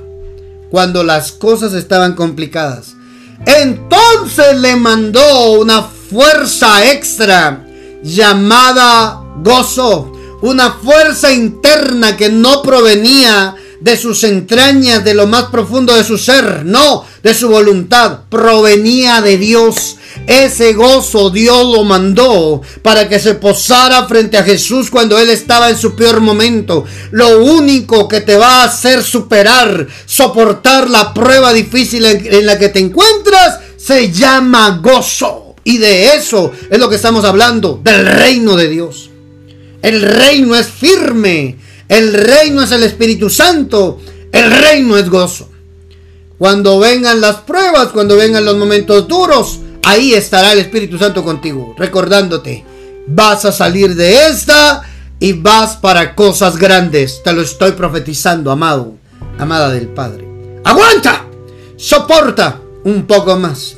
[0.71, 2.93] cuando las cosas estaban complicadas.
[3.45, 7.67] Entonces le mandó una fuerza extra
[8.03, 15.93] llamada gozo, una fuerza interna que no provenía de sus entrañas, de lo más profundo
[15.93, 19.97] de su ser, no, de su voluntad, provenía de Dios.
[20.25, 25.69] Ese gozo Dios lo mandó para que se posara frente a Jesús cuando Él estaba
[25.69, 26.85] en su peor momento.
[27.11, 32.69] Lo único que te va a hacer superar, soportar la prueba difícil en, la que
[32.69, 35.55] te encuentras, se llama gozo.
[35.65, 39.09] Y de eso es lo que estamos hablando, del reino de Dios.
[39.81, 41.57] El reino es firme,
[41.97, 43.99] el reino es el Espíritu Santo.
[44.31, 45.49] El reino es gozo.
[46.39, 51.75] Cuando vengan las pruebas, cuando vengan los momentos duros, ahí estará el Espíritu Santo contigo,
[51.77, 52.65] recordándote,
[53.07, 54.81] vas a salir de esta
[55.19, 57.21] y vas para cosas grandes.
[57.23, 58.95] Te lo estoy profetizando, amado,
[59.37, 60.27] amada del Padre.
[60.63, 61.25] Aguanta,
[61.77, 63.77] soporta un poco más.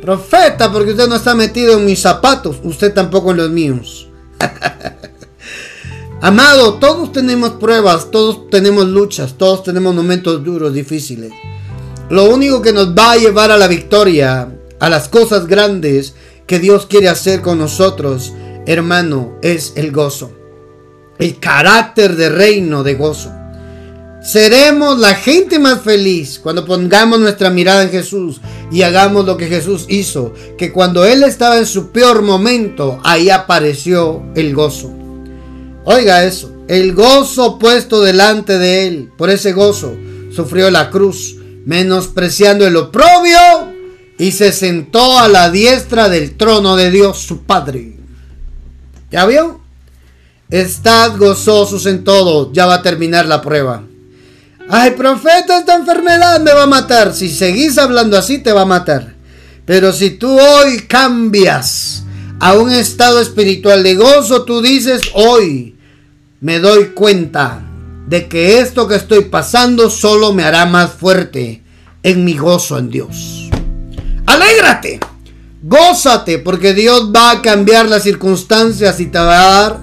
[0.00, 4.08] Profeta, porque usted no está metido en mis zapatos, usted tampoco en los míos.
[6.22, 11.30] Amado, todos tenemos pruebas, todos tenemos luchas, todos tenemos momentos duros, difíciles.
[12.08, 14.48] Lo único que nos va a llevar a la victoria,
[14.80, 16.14] a las cosas grandes
[16.46, 18.32] que Dios quiere hacer con nosotros,
[18.64, 20.32] hermano, es el gozo.
[21.18, 23.30] El carácter de reino de gozo.
[24.22, 28.40] Seremos la gente más feliz cuando pongamos nuestra mirada en Jesús
[28.72, 33.28] y hagamos lo que Jesús hizo, que cuando Él estaba en su peor momento, ahí
[33.28, 35.05] apareció el gozo.
[35.88, 39.96] Oiga eso, el gozo puesto delante de él, por ese gozo
[40.34, 43.38] sufrió la cruz, menospreciando el oprobio
[44.18, 47.96] y se sentó a la diestra del trono de Dios su Padre.
[49.12, 49.60] ¿Ya vio?
[50.50, 53.84] Estad gozosos en todo, ya va a terminar la prueba.
[54.68, 57.14] Ay, profeta, esta enfermedad me va a matar.
[57.14, 59.14] Si seguís hablando así, te va a matar.
[59.64, 62.02] Pero si tú hoy cambias
[62.40, 65.75] a un estado espiritual de gozo, tú dices hoy,
[66.46, 67.60] me doy cuenta
[68.06, 71.64] de que esto que estoy pasando solo me hará más fuerte
[72.04, 73.50] en mi gozo en Dios.
[74.26, 75.00] Alégrate,
[75.60, 79.80] gózate, porque Dios va a cambiar las circunstancias y te va a dar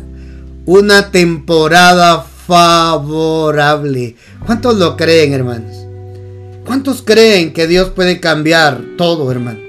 [0.66, 4.16] una temporada favorable.
[4.46, 5.76] ¿Cuántos lo creen, hermanos?
[6.66, 9.60] ¿Cuántos creen que Dios puede cambiar todo, hermano?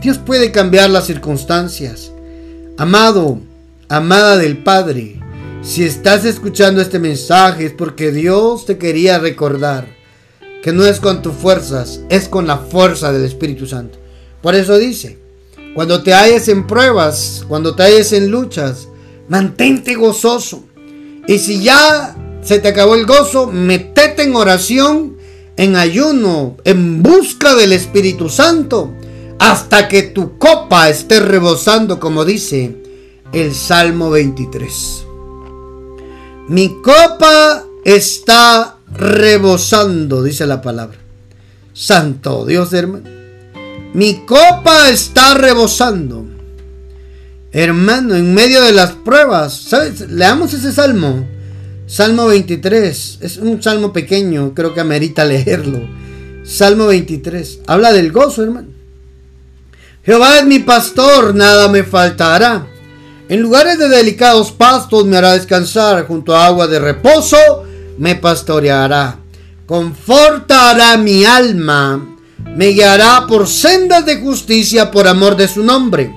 [0.00, 2.12] Dios puede cambiar las circunstancias.
[2.78, 3.40] Amado,
[3.88, 5.25] amada del Padre,
[5.66, 9.88] si estás escuchando este mensaje es porque Dios te quería recordar
[10.62, 13.98] que no es con tus fuerzas, es con la fuerza del Espíritu Santo.
[14.40, 15.18] Por eso dice,
[15.74, 18.86] cuando te halles en pruebas, cuando te halles en luchas,
[19.28, 20.64] mantente gozoso.
[21.26, 25.16] Y si ya se te acabó el gozo, metete en oración,
[25.56, 28.94] en ayuno, en busca del Espíritu Santo,
[29.40, 32.76] hasta que tu copa esté rebosando, como dice
[33.32, 35.05] el Salmo 23.
[36.48, 40.96] Mi copa está rebosando, dice la palabra.
[41.72, 43.10] Santo Dios, hermano.
[43.94, 46.24] Mi copa está rebosando.
[47.50, 50.08] Hermano, en medio de las pruebas, ¿sabes?
[50.08, 51.26] Leamos ese salmo.
[51.86, 53.18] Salmo 23.
[53.22, 55.80] Es un salmo pequeño, creo que amerita leerlo.
[56.44, 57.60] Salmo 23.
[57.66, 58.68] Habla del gozo, hermano.
[60.04, 62.68] Jehová es mi pastor, nada me faltará.
[63.28, 67.36] En lugares de delicados pastos me hará descansar, junto a agua de reposo
[67.98, 69.18] me pastoreará.
[69.66, 72.16] Confortará mi alma,
[72.54, 76.14] me guiará por sendas de justicia por amor de su nombre.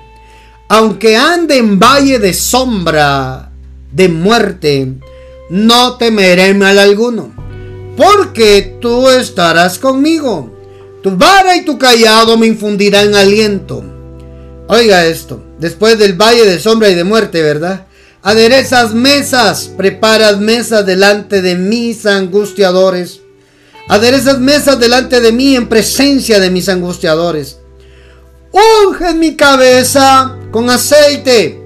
[0.68, 3.52] Aunque ande en valle de sombra
[3.92, 4.94] de muerte,
[5.50, 7.32] no temeré mal alguno,
[7.98, 10.56] porque tú estarás conmigo.
[11.02, 13.84] Tu vara y tu callado me infundirán aliento.
[14.72, 17.88] Oiga esto, después del valle de sombra y de muerte, ¿verdad?
[18.22, 23.22] Aderezas mesas, preparas mesas delante de mis angustiadores.
[23.88, 27.58] Aderezas mesas delante de mí en presencia de mis angustiadores.
[28.52, 31.60] Unge mi cabeza con aceite.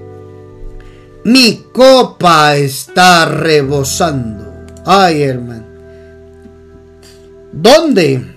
[1.24, 4.64] Mi copa está rebosando.
[4.86, 5.66] Ay, hermano.
[7.52, 8.34] ¿Dónde?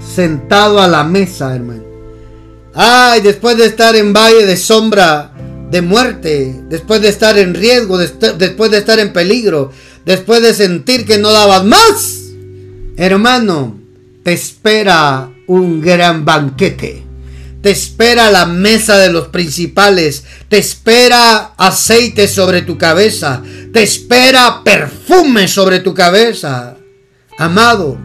[0.00, 1.91] Sentado a la mesa, hermano.
[2.74, 5.32] Ay, después de estar en valle de sombra
[5.70, 9.72] de muerte, después de estar en riesgo, después de estar en peligro,
[10.04, 12.20] después de sentir que no dabas más,
[12.96, 13.78] hermano,
[14.22, 17.04] te espera un gran banquete.
[17.62, 20.24] Te espera la mesa de los principales.
[20.48, 23.40] Te espera aceite sobre tu cabeza.
[23.72, 26.76] Te espera perfume sobre tu cabeza.
[27.38, 27.96] Amado,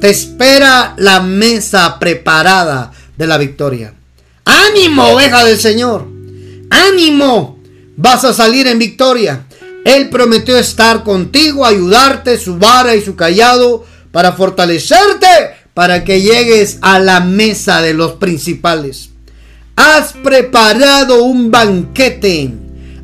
[0.00, 3.94] te espera la mesa preparada de la victoria.
[4.44, 6.06] Ánimo, oveja del Señor.
[6.70, 7.58] Ánimo.
[7.96, 9.46] Vas a salir en victoria.
[9.84, 15.26] Él prometió estar contigo, ayudarte, su vara y su callado para fortalecerte
[15.74, 19.10] para que llegues a la mesa de los principales.
[19.76, 22.52] Has preparado un banquete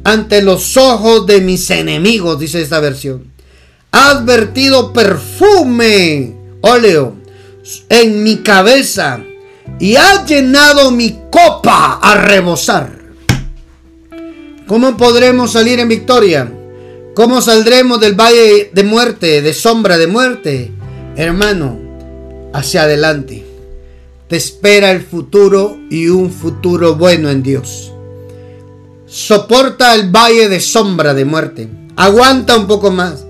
[0.05, 3.33] ante los ojos de mis enemigos, dice esta versión.
[3.91, 7.17] Has vertido perfume, óleo,
[7.89, 9.21] en mi cabeza
[9.79, 12.99] y has llenado mi copa a rebosar.
[14.67, 16.53] ¿Cómo podremos salir en victoria?
[17.15, 20.73] ¿Cómo saldremos del valle de muerte, de sombra de muerte?
[21.17, 21.79] Hermano,
[22.53, 23.45] hacia adelante.
[24.29, 27.93] Te espera el futuro y un futuro bueno en Dios.
[29.07, 31.69] Soporta el valle de sombra de muerte.
[31.97, 33.25] Aguanta un poco más.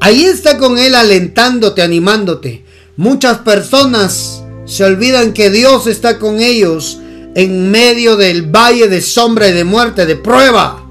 [0.00, 2.64] Ahí está con Él alentándote, animándote.
[2.96, 6.98] Muchas personas se olvidan que Dios está con ellos
[7.34, 10.84] en medio del valle de sombra y de muerte, de prueba,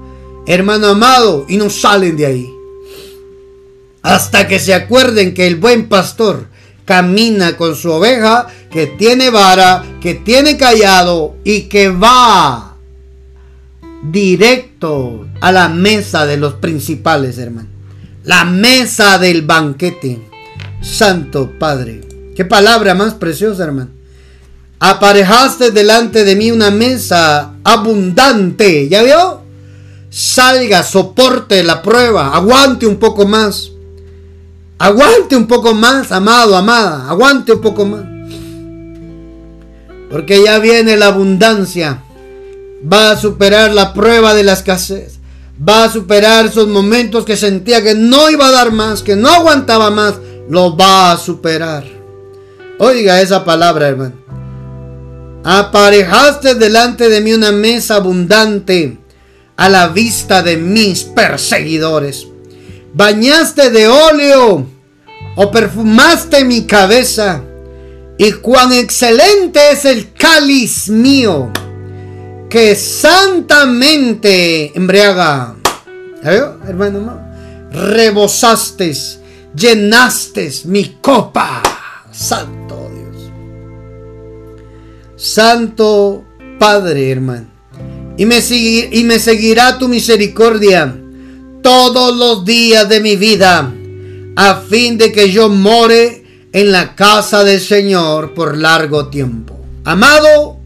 [0.46, 2.50] hermano amado, y no salen de ahí.
[4.02, 6.48] Hasta que se acuerden que el buen pastor
[6.84, 12.76] camina con su oveja, que tiene vara, que tiene callado y que va
[14.10, 17.68] directo a la mesa de los principales, hermano.
[18.24, 20.28] La mesa del banquete.
[20.82, 22.00] Santo Padre.
[22.34, 23.90] Qué palabra más preciosa, hermano.
[24.84, 28.88] Aparejaste delante de mí una mesa abundante.
[28.88, 29.40] ¿Ya vio?
[30.10, 33.70] Salga, soporte la prueba, aguante un poco más.
[34.78, 37.08] Aguante un poco más, amado, amada.
[37.08, 38.02] Aguante un poco más.
[40.10, 42.02] Porque ya viene la abundancia.
[42.92, 45.20] Va a superar la prueba de la escasez.
[45.56, 49.28] Va a superar esos momentos que sentía que no iba a dar más, que no
[49.28, 50.14] aguantaba más.
[50.48, 51.84] Lo va a superar.
[52.80, 54.21] Oiga esa palabra, hermano.
[55.44, 58.98] Aparejaste delante de mí una mesa abundante
[59.56, 62.26] a la vista de mis perseguidores.
[62.94, 64.66] Bañaste de óleo
[65.36, 67.42] o perfumaste mi cabeza,
[68.18, 71.50] y cuán excelente es el cáliz mío,
[72.48, 75.56] que santamente embriaga.
[76.22, 77.20] hermano?
[77.72, 78.94] Rebosaste,
[79.54, 81.62] llenaste mi copa.
[85.22, 86.24] Santo
[86.58, 87.46] Padre, hermano.
[88.16, 90.96] Y me, y me seguirá tu misericordia
[91.62, 93.72] todos los días de mi vida
[94.34, 99.64] a fin de que yo more en la casa del Señor por largo tiempo.
[99.84, 100.58] Amado,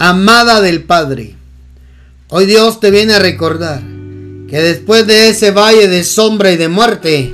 [0.00, 1.36] amada del Padre,
[2.28, 3.82] hoy Dios te viene a recordar
[4.48, 7.32] que después de ese valle de sombra y de muerte,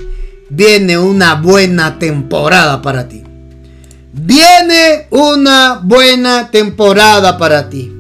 [0.51, 3.23] viene una buena temporada para ti.
[4.13, 7.91] Viene una buena temporada para ti.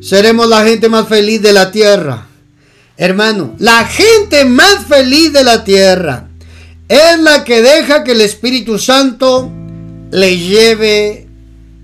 [0.00, 2.26] Seremos la gente más feliz de la tierra.
[2.96, 6.28] Hermano, la gente más feliz de la tierra
[6.86, 9.50] es la que deja que el Espíritu Santo
[10.12, 11.26] le lleve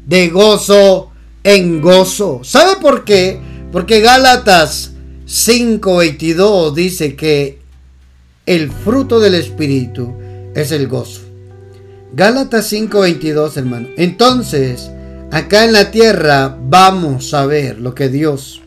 [0.07, 1.11] de gozo
[1.43, 2.43] en gozo.
[2.45, 3.41] ¿Sabe por qué?
[3.73, 4.93] Porque Gálatas
[5.27, 7.59] 5:22 dice que
[8.47, 10.15] el fruto del Espíritu
[10.55, 11.30] es el gozo.
[12.13, 13.89] Gálatas 5:22, hermano.
[13.97, 14.91] Entonces,
[15.31, 18.63] acá en la tierra vamos a ver lo que Dios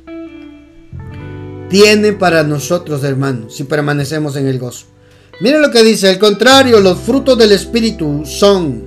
[1.70, 4.86] tiene para nosotros, hermanos, si permanecemos en el gozo.
[5.42, 8.84] Miren lo que dice, al contrario, los frutos del Espíritu son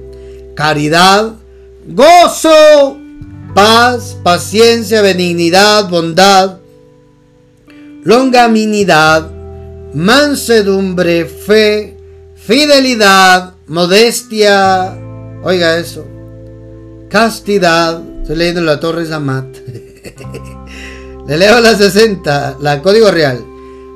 [0.55, 1.33] caridad,
[1.89, 2.97] gozo,
[3.55, 6.59] paz, paciencia, benignidad, bondad,
[8.05, 9.31] longaminidad,
[9.93, 11.97] mansedumbre, fe,
[12.37, 14.97] fidelidad, modestia,
[15.43, 16.07] oiga eso,
[17.11, 19.57] castidad, estoy leyendo la Torre Zamat,
[21.27, 23.45] le leo la 60, la Código Real,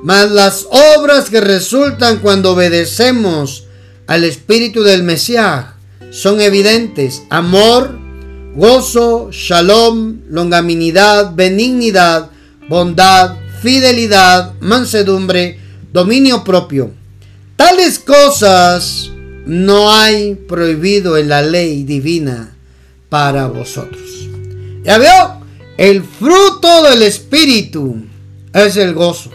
[0.03, 0.67] mas las
[0.97, 3.65] obras que resultan cuando obedecemos
[4.07, 5.67] al Espíritu del Mesías
[6.09, 7.97] son evidentes, amor,
[8.55, 12.29] gozo, shalom, longaminidad, benignidad,
[12.67, 15.59] bondad, fidelidad, mansedumbre,
[15.93, 16.91] dominio propio.
[17.55, 19.10] Tales cosas
[19.45, 22.55] no hay prohibido en la ley divina
[23.09, 24.29] para vosotros.
[24.83, 25.41] Ya veo,
[25.77, 27.97] el fruto del Espíritu
[28.53, 29.31] es el gozo.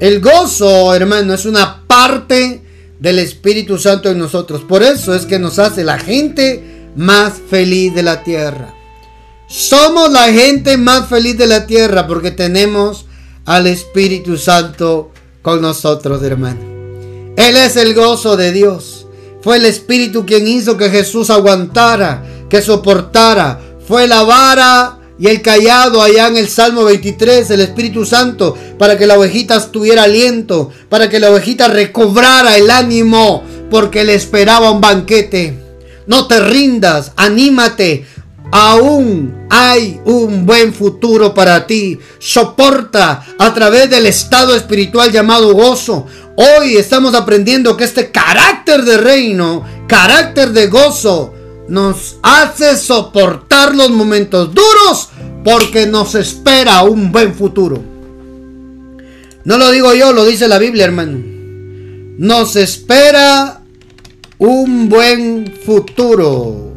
[0.00, 2.62] El gozo, hermano, es una parte
[2.98, 4.62] del Espíritu Santo en nosotros.
[4.62, 8.74] Por eso es que nos hace la gente más feliz de la tierra.
[9.48, 13.06] Somos la gente más feliz de la tierra porque tenemos
[13.44, 16.71] al Espíritu Santo con nosotros, hermano.
[17.36, 19.06] Él es el gozo de Dios.
[19.42, 23.60] Fue el Espíritu quien hizo que Jesús aguantara, que soportara.
[23.86, 28.98] Fue la vara y el callado allá en el Salmo 23, el Espíritu Santo, para
[28.98, 34.70] que la ovejita tuviera aliento, para que la ovejita recobrara el ánimo, porque le esperaba
[34.70, 35.58] un banquete.
[36.06, 38.04] No te rindas, anímate,
[38.54, 41.98] Aún hay un buen futuro para ti.
[42.18, 46.06] Soporta a través del estado espiritual llamado gozo.
[46.36, 51.32] Hoy estamos aprendiendo que este carácter de reino, carácter de gozo,
[51.68, 55.08] nos hace soportar los momentos duros
[55.42, 57.82] porque nos espera un buen futuro.
[59.44, 61.18] No lo digo yo, lo dice la Biblia, hermano.
[62.18, 63.62] Nos espera
[64.36, 66.71] un buen futuro.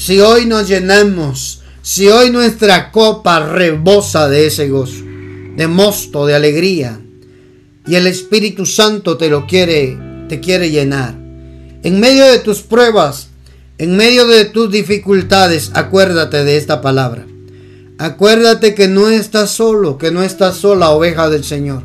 [0.00, 6.34] Si hoy nos llenamos, si hoy nuestra copa rebosa de ese gozo, de mosto, de
[6.34, 6.98] alegría,
[7.86, 11.16] y el Espíritu Santo te lo quiere, te quiere llenar.
[11.82, 13.28] En medio de tus pruebas,
[13.76, 17.26] en medio de tus dificultades, acuérdate de esta palabra.
[17.98, 21.82] Acuérdate que no estás solo, que no estás sola, oveja del Señor.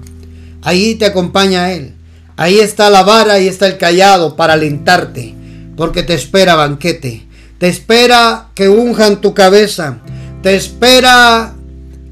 [0.61, 1.95] Ahí te acompaña Él.
[2.37, 5.35] Ahí está la vara, ahí está el callado para alentarte,
[5.75, 7.24] porque te espera banquete
[7.57, 9.99] te espera que unjan tu cabeza.
[10.41, 11.55] Te espera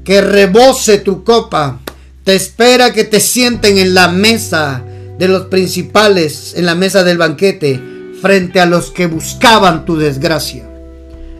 [0.04, 1.80] que rebose tu copa.
[2.24, 4.82] Te espera que te sienten en la mesa
[5.18, 7.80] de los principales, en la mesa del banquete,
[8.22, 10.66] frente a los que buscaban tu desgracia.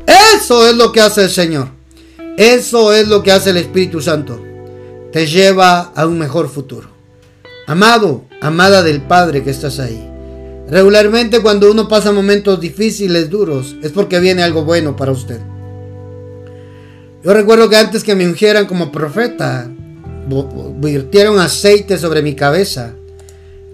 [0.06, 1.68] Eso es lo que hace el Señor.
[2.36, 4.42] Eso es lo que hace el Espíritu Santo.
[5.12, 6.88] Te lleva a un mejor futuro.
[7.66, 10.13] Amado, amada del Padre que estás ahí.
[10.74, 15.38] Regularmente cuando uno pasa momentos difíciles, duros, es porque viene algo bueno para usted.
[17.22, 19.70] Yo recuerdo que antes que me ungieran como profeta,
[20.78, 22.96] virtieron aceite sobre mi cabeza.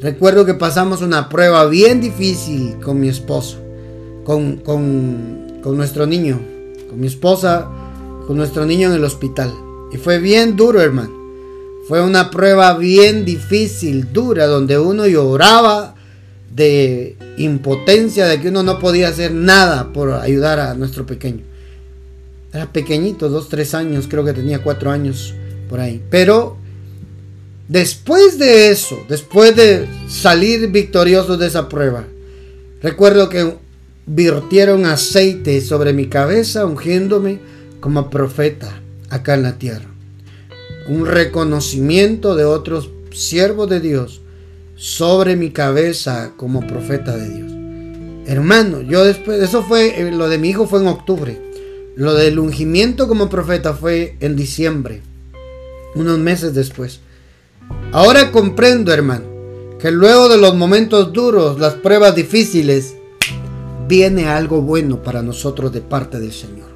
[0.02, 3.56] Recuerdo que pasamos una prueba bien difícil con mi esposo,
[4.24, 6.38] con, con, con nuestro niño,
[6.90, 7.66] con mi esposa,
[8.26, 9.50] con nuestro niño en el hospital.
[9.90, 11.18] Y fue bien duro, hermano.
[11.88, 15.94] Fue una prueba bien difícil, dura, donde uno lloraba
[16.50, 21.44] de impotencia, de que uno no podía hacer nada por ayudar a nuestro pequeño.
[22.52, 25.34] Era pequeñito, dos, tres años, creo que tenía cuatro años
[25.68, 26.02] por ahí.
[26.10, 26.56] Pero
[27.68, 32.04] después de eso, después de salir victorioso de esa prueba,
[32.82, 33.54] recuerdo que
[34.06, 37.38] virtieron aceite sobre mi cabeza, ungiéndome
[37.78, 39.88] como profeta acá en la tierra.
[40.88, 44.22] Un reconocimiento de otros siervos de Dios
[44.80, 47.52] sobre mi cabeza como profeta de Dios.
[48.26, 51.38] Hermano, yo después, eso fue, eh, lo de mi hijo fue en octubre.
[51.96, 55.02] Lo del ungimiento como profeta fue en diciembre,
[55.94, 57.00] unos meses después.
[57.92, 59.26] Ahora comprendo, hermano,
[59.78, 62.94] que luego de los momentos duros, las pruebas difíciles,
[63.86, 66.70] viene algo bueno para nosotros de parte del Señor.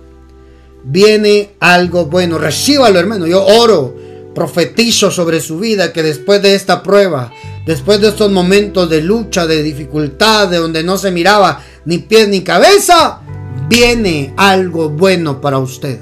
[0.85, 2.37] Viene algo bueno.
[2.37, 3.27] Recíbalo, hermano.
[3.27, 3.97] Yo oro,
[4.35, 7.33] profetizo sobre su vida que después de esta prueba,
[7.65, 12.29] Después de estos momentos de lucha, de dificultad, de donde no se miraba ni pies
[12.29, 13.21] ni cabeza,
[13.69, 15.99] viene algo bueno para usted.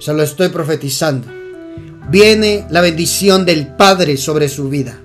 [0.00, 1.28] Se lo estoy profetizando.
[2.10, 4.98] Viene la bendición del Padre sobre su vida.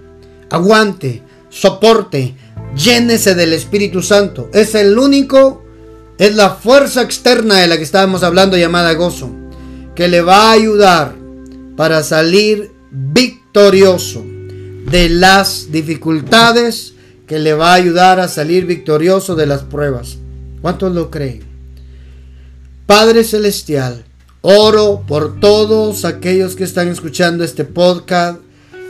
[0.49, 2.36] Aguante, soporte,
[2.75, 4.49] llénese del Espíritu Santo.
[4.53, 5.63] Es el único,
[6.17, 9.30] es la fuerza externa de la que estábamos hablando llamada gozo,
[9.93, 11.13] que le va a ayudar
[11.75, 14.25] para salir victorioso
[14.89, 16.93] de las dificultades
[17.27, 20.17] que le va a ayudar a salir victorioso de las pruebas.
[20.61, 21.41] ¿Cuántos lo creen?
[22.85, 24.05] Padre Celestial,
[24.41, 28.39] oro por todos aquellos que están escuchando este podcast,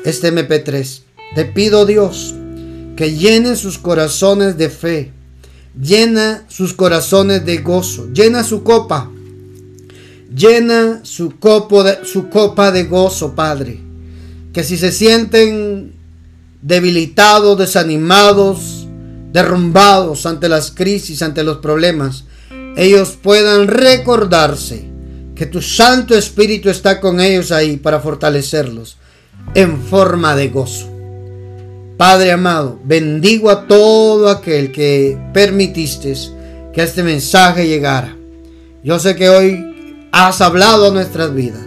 [0.05, 1.01] este MP3.
[1.33, 2.35] Te pido Dios
[2.95, 5.13] que llene sus corazones de fe,
[5.79, 9.09] llena sus corazones de gozo, llena su copa,
[10.33, 13.86] llena su, de, su copa de gozo, Padre.
[14.57, 15.93] Que si se sienten
[16.63, 18.87] debilitados, desanimados,
[19.31, 22.23] derrumbados ante las crisis, ante los problemas,
[22.75, 24.89] ellos puedan recordarse
[25.35, 28.97] que tu Santo Espíritu está con ellos ahí para fortalecerlos
[29.53, 30.89] en forma de gozo.
[31.95, 36.15] Padre amado, bendigo a todo aquel que permitiste
[36.73, 38.17] que este mensaje llegara.
[38.83, 41.66] Yo sé que hoy has hablado a nuestras vidas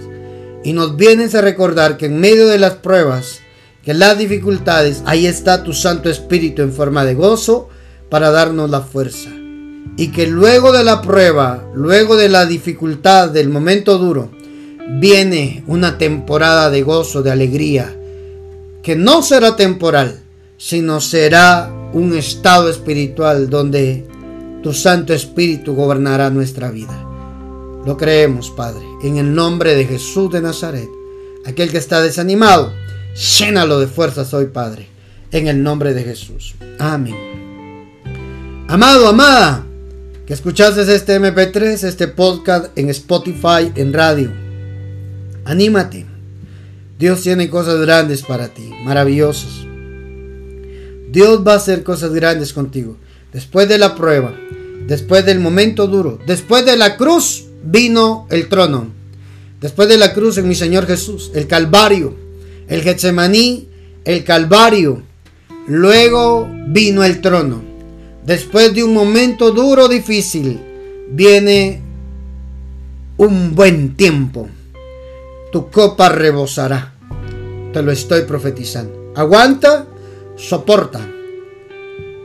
[0.62, 3.40] y nos vienes a recordar que en medio de las pruebas,
[3.82, 7.68] que las dificultades, ahí está tu Santo Espíritu en forma de gozo
[8.10, 9.30] para darnos la fuerza.
[9.96, 14.30] Y que luego de la prueba, luego de la dificultad, del momento duro,
[14.98, 17.96] viene una temporada de gozo, de alegría,
[18.82, 20.20] que no será temporal,
[20.58, 24.06] sino será un estado espiritual donde
[24.62, 27.09] tu Santo Espíritu gobernará nuestra vida.
[27.84, 30.88] Lo creemos, Padre, en el nombre de Jesús de Nazaret.
[31.46, 32.74] Aquel que está desanimado,
[33.38, 34.86] llénalo de fuerzas hoy, Padre,
[35.32, 36.56] en el nombre de Jesús.
[36.78, 37.16] Amén.
[38.68, 39.64] Amado, amada,
[40.26, 44.30] que escuchases este MP3, este podcast en Spotify, en radio.
[45.46, 46.04] Anímate.
[46.98, 49.66] Dios tiene cosas grandes para ti, maravillosas.
[51.10, 52.98] Dios va a hacer cosas grandes contigo.
[53.32, 54.34] Después de la prueba,
[54.86, 58.88] después del momento duro, después de la cruz, vino el trono.
[59.60, 62.14] Después de la cruz en mi Señor Jesús, el Calvario,
[62.68, 63.68] el Getsemaní,
[64.04, 65.02] el Calvario.
[65.66, 67.62] Luego vino el trono.
[68.24, 70.60] Después de un momento duro, difícil,
[71.10, 71.82] viene
[73.16, 74.48] un buen tiempo.
[75.52, 76.94] Tu copa rebosará.
[77.72, 79.12] Te lo estoy profetizando.
[79.14, 79.86] Aguanta,
[80.36, 81.00] soporta,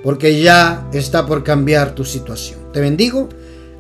[0.04, 2.60] porque ya está por cambiar tu situación.
[2.72, 3.28] Te bendigo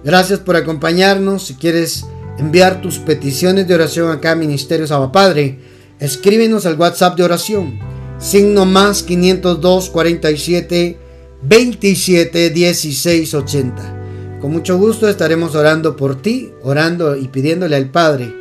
[0.05, 1.47] Gracias por acompañarnos.
[1.47, 2.05] Si quieres
[2.37, 5.57] enviar tus peticiones de oración acá a Ministerio Saba Padre,
[5.99, 7.79] escríbenos al WhatsApp de oración.
[8.19, 10.97] Signo más 502 47
[11.41, 14.37] 27 16 80.
[14.39, 18.31] Con mucho gusto estaremos orando por ti, orando y pidiéndole al Padre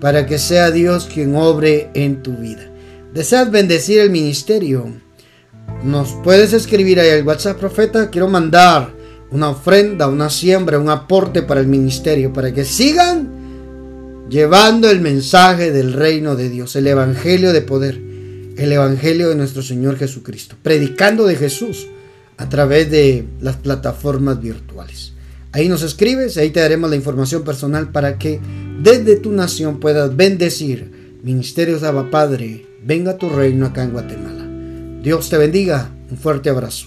[0.00, 2.70] para que sea Dios quien obre en tu vida.
[3.12, 4.86] ¿Deseas bendecir el ministerio?
[5.82, 8.08] Nos puedes escribir ahí al WhatsApp, profeta.
[8.08, 8.97] Quiero mandar
[9.30, 13.38] una ofrenda, una siembra, un aporte para el ministerio, para que sigan
[14.28, 18.00] llevando el mensaje del reino de Dios, el evangelio de poder,
[18.56, 21.86] el evangelio de nuestro Señor Jesucristo, predicando de Jesús
[22.36, 25.12] a través de las plataformas virtuales.
[25.52, 28.40] Ahí nos escribes, ahí te daremos la información personal para que
[28.80, 34.46] desde tu nación puedas bendecir Ministerios Abba Padre, venga tu reino acá en Guatemala.
[35.02, 36.86] Dios te bendiga, un fuerte abrazo.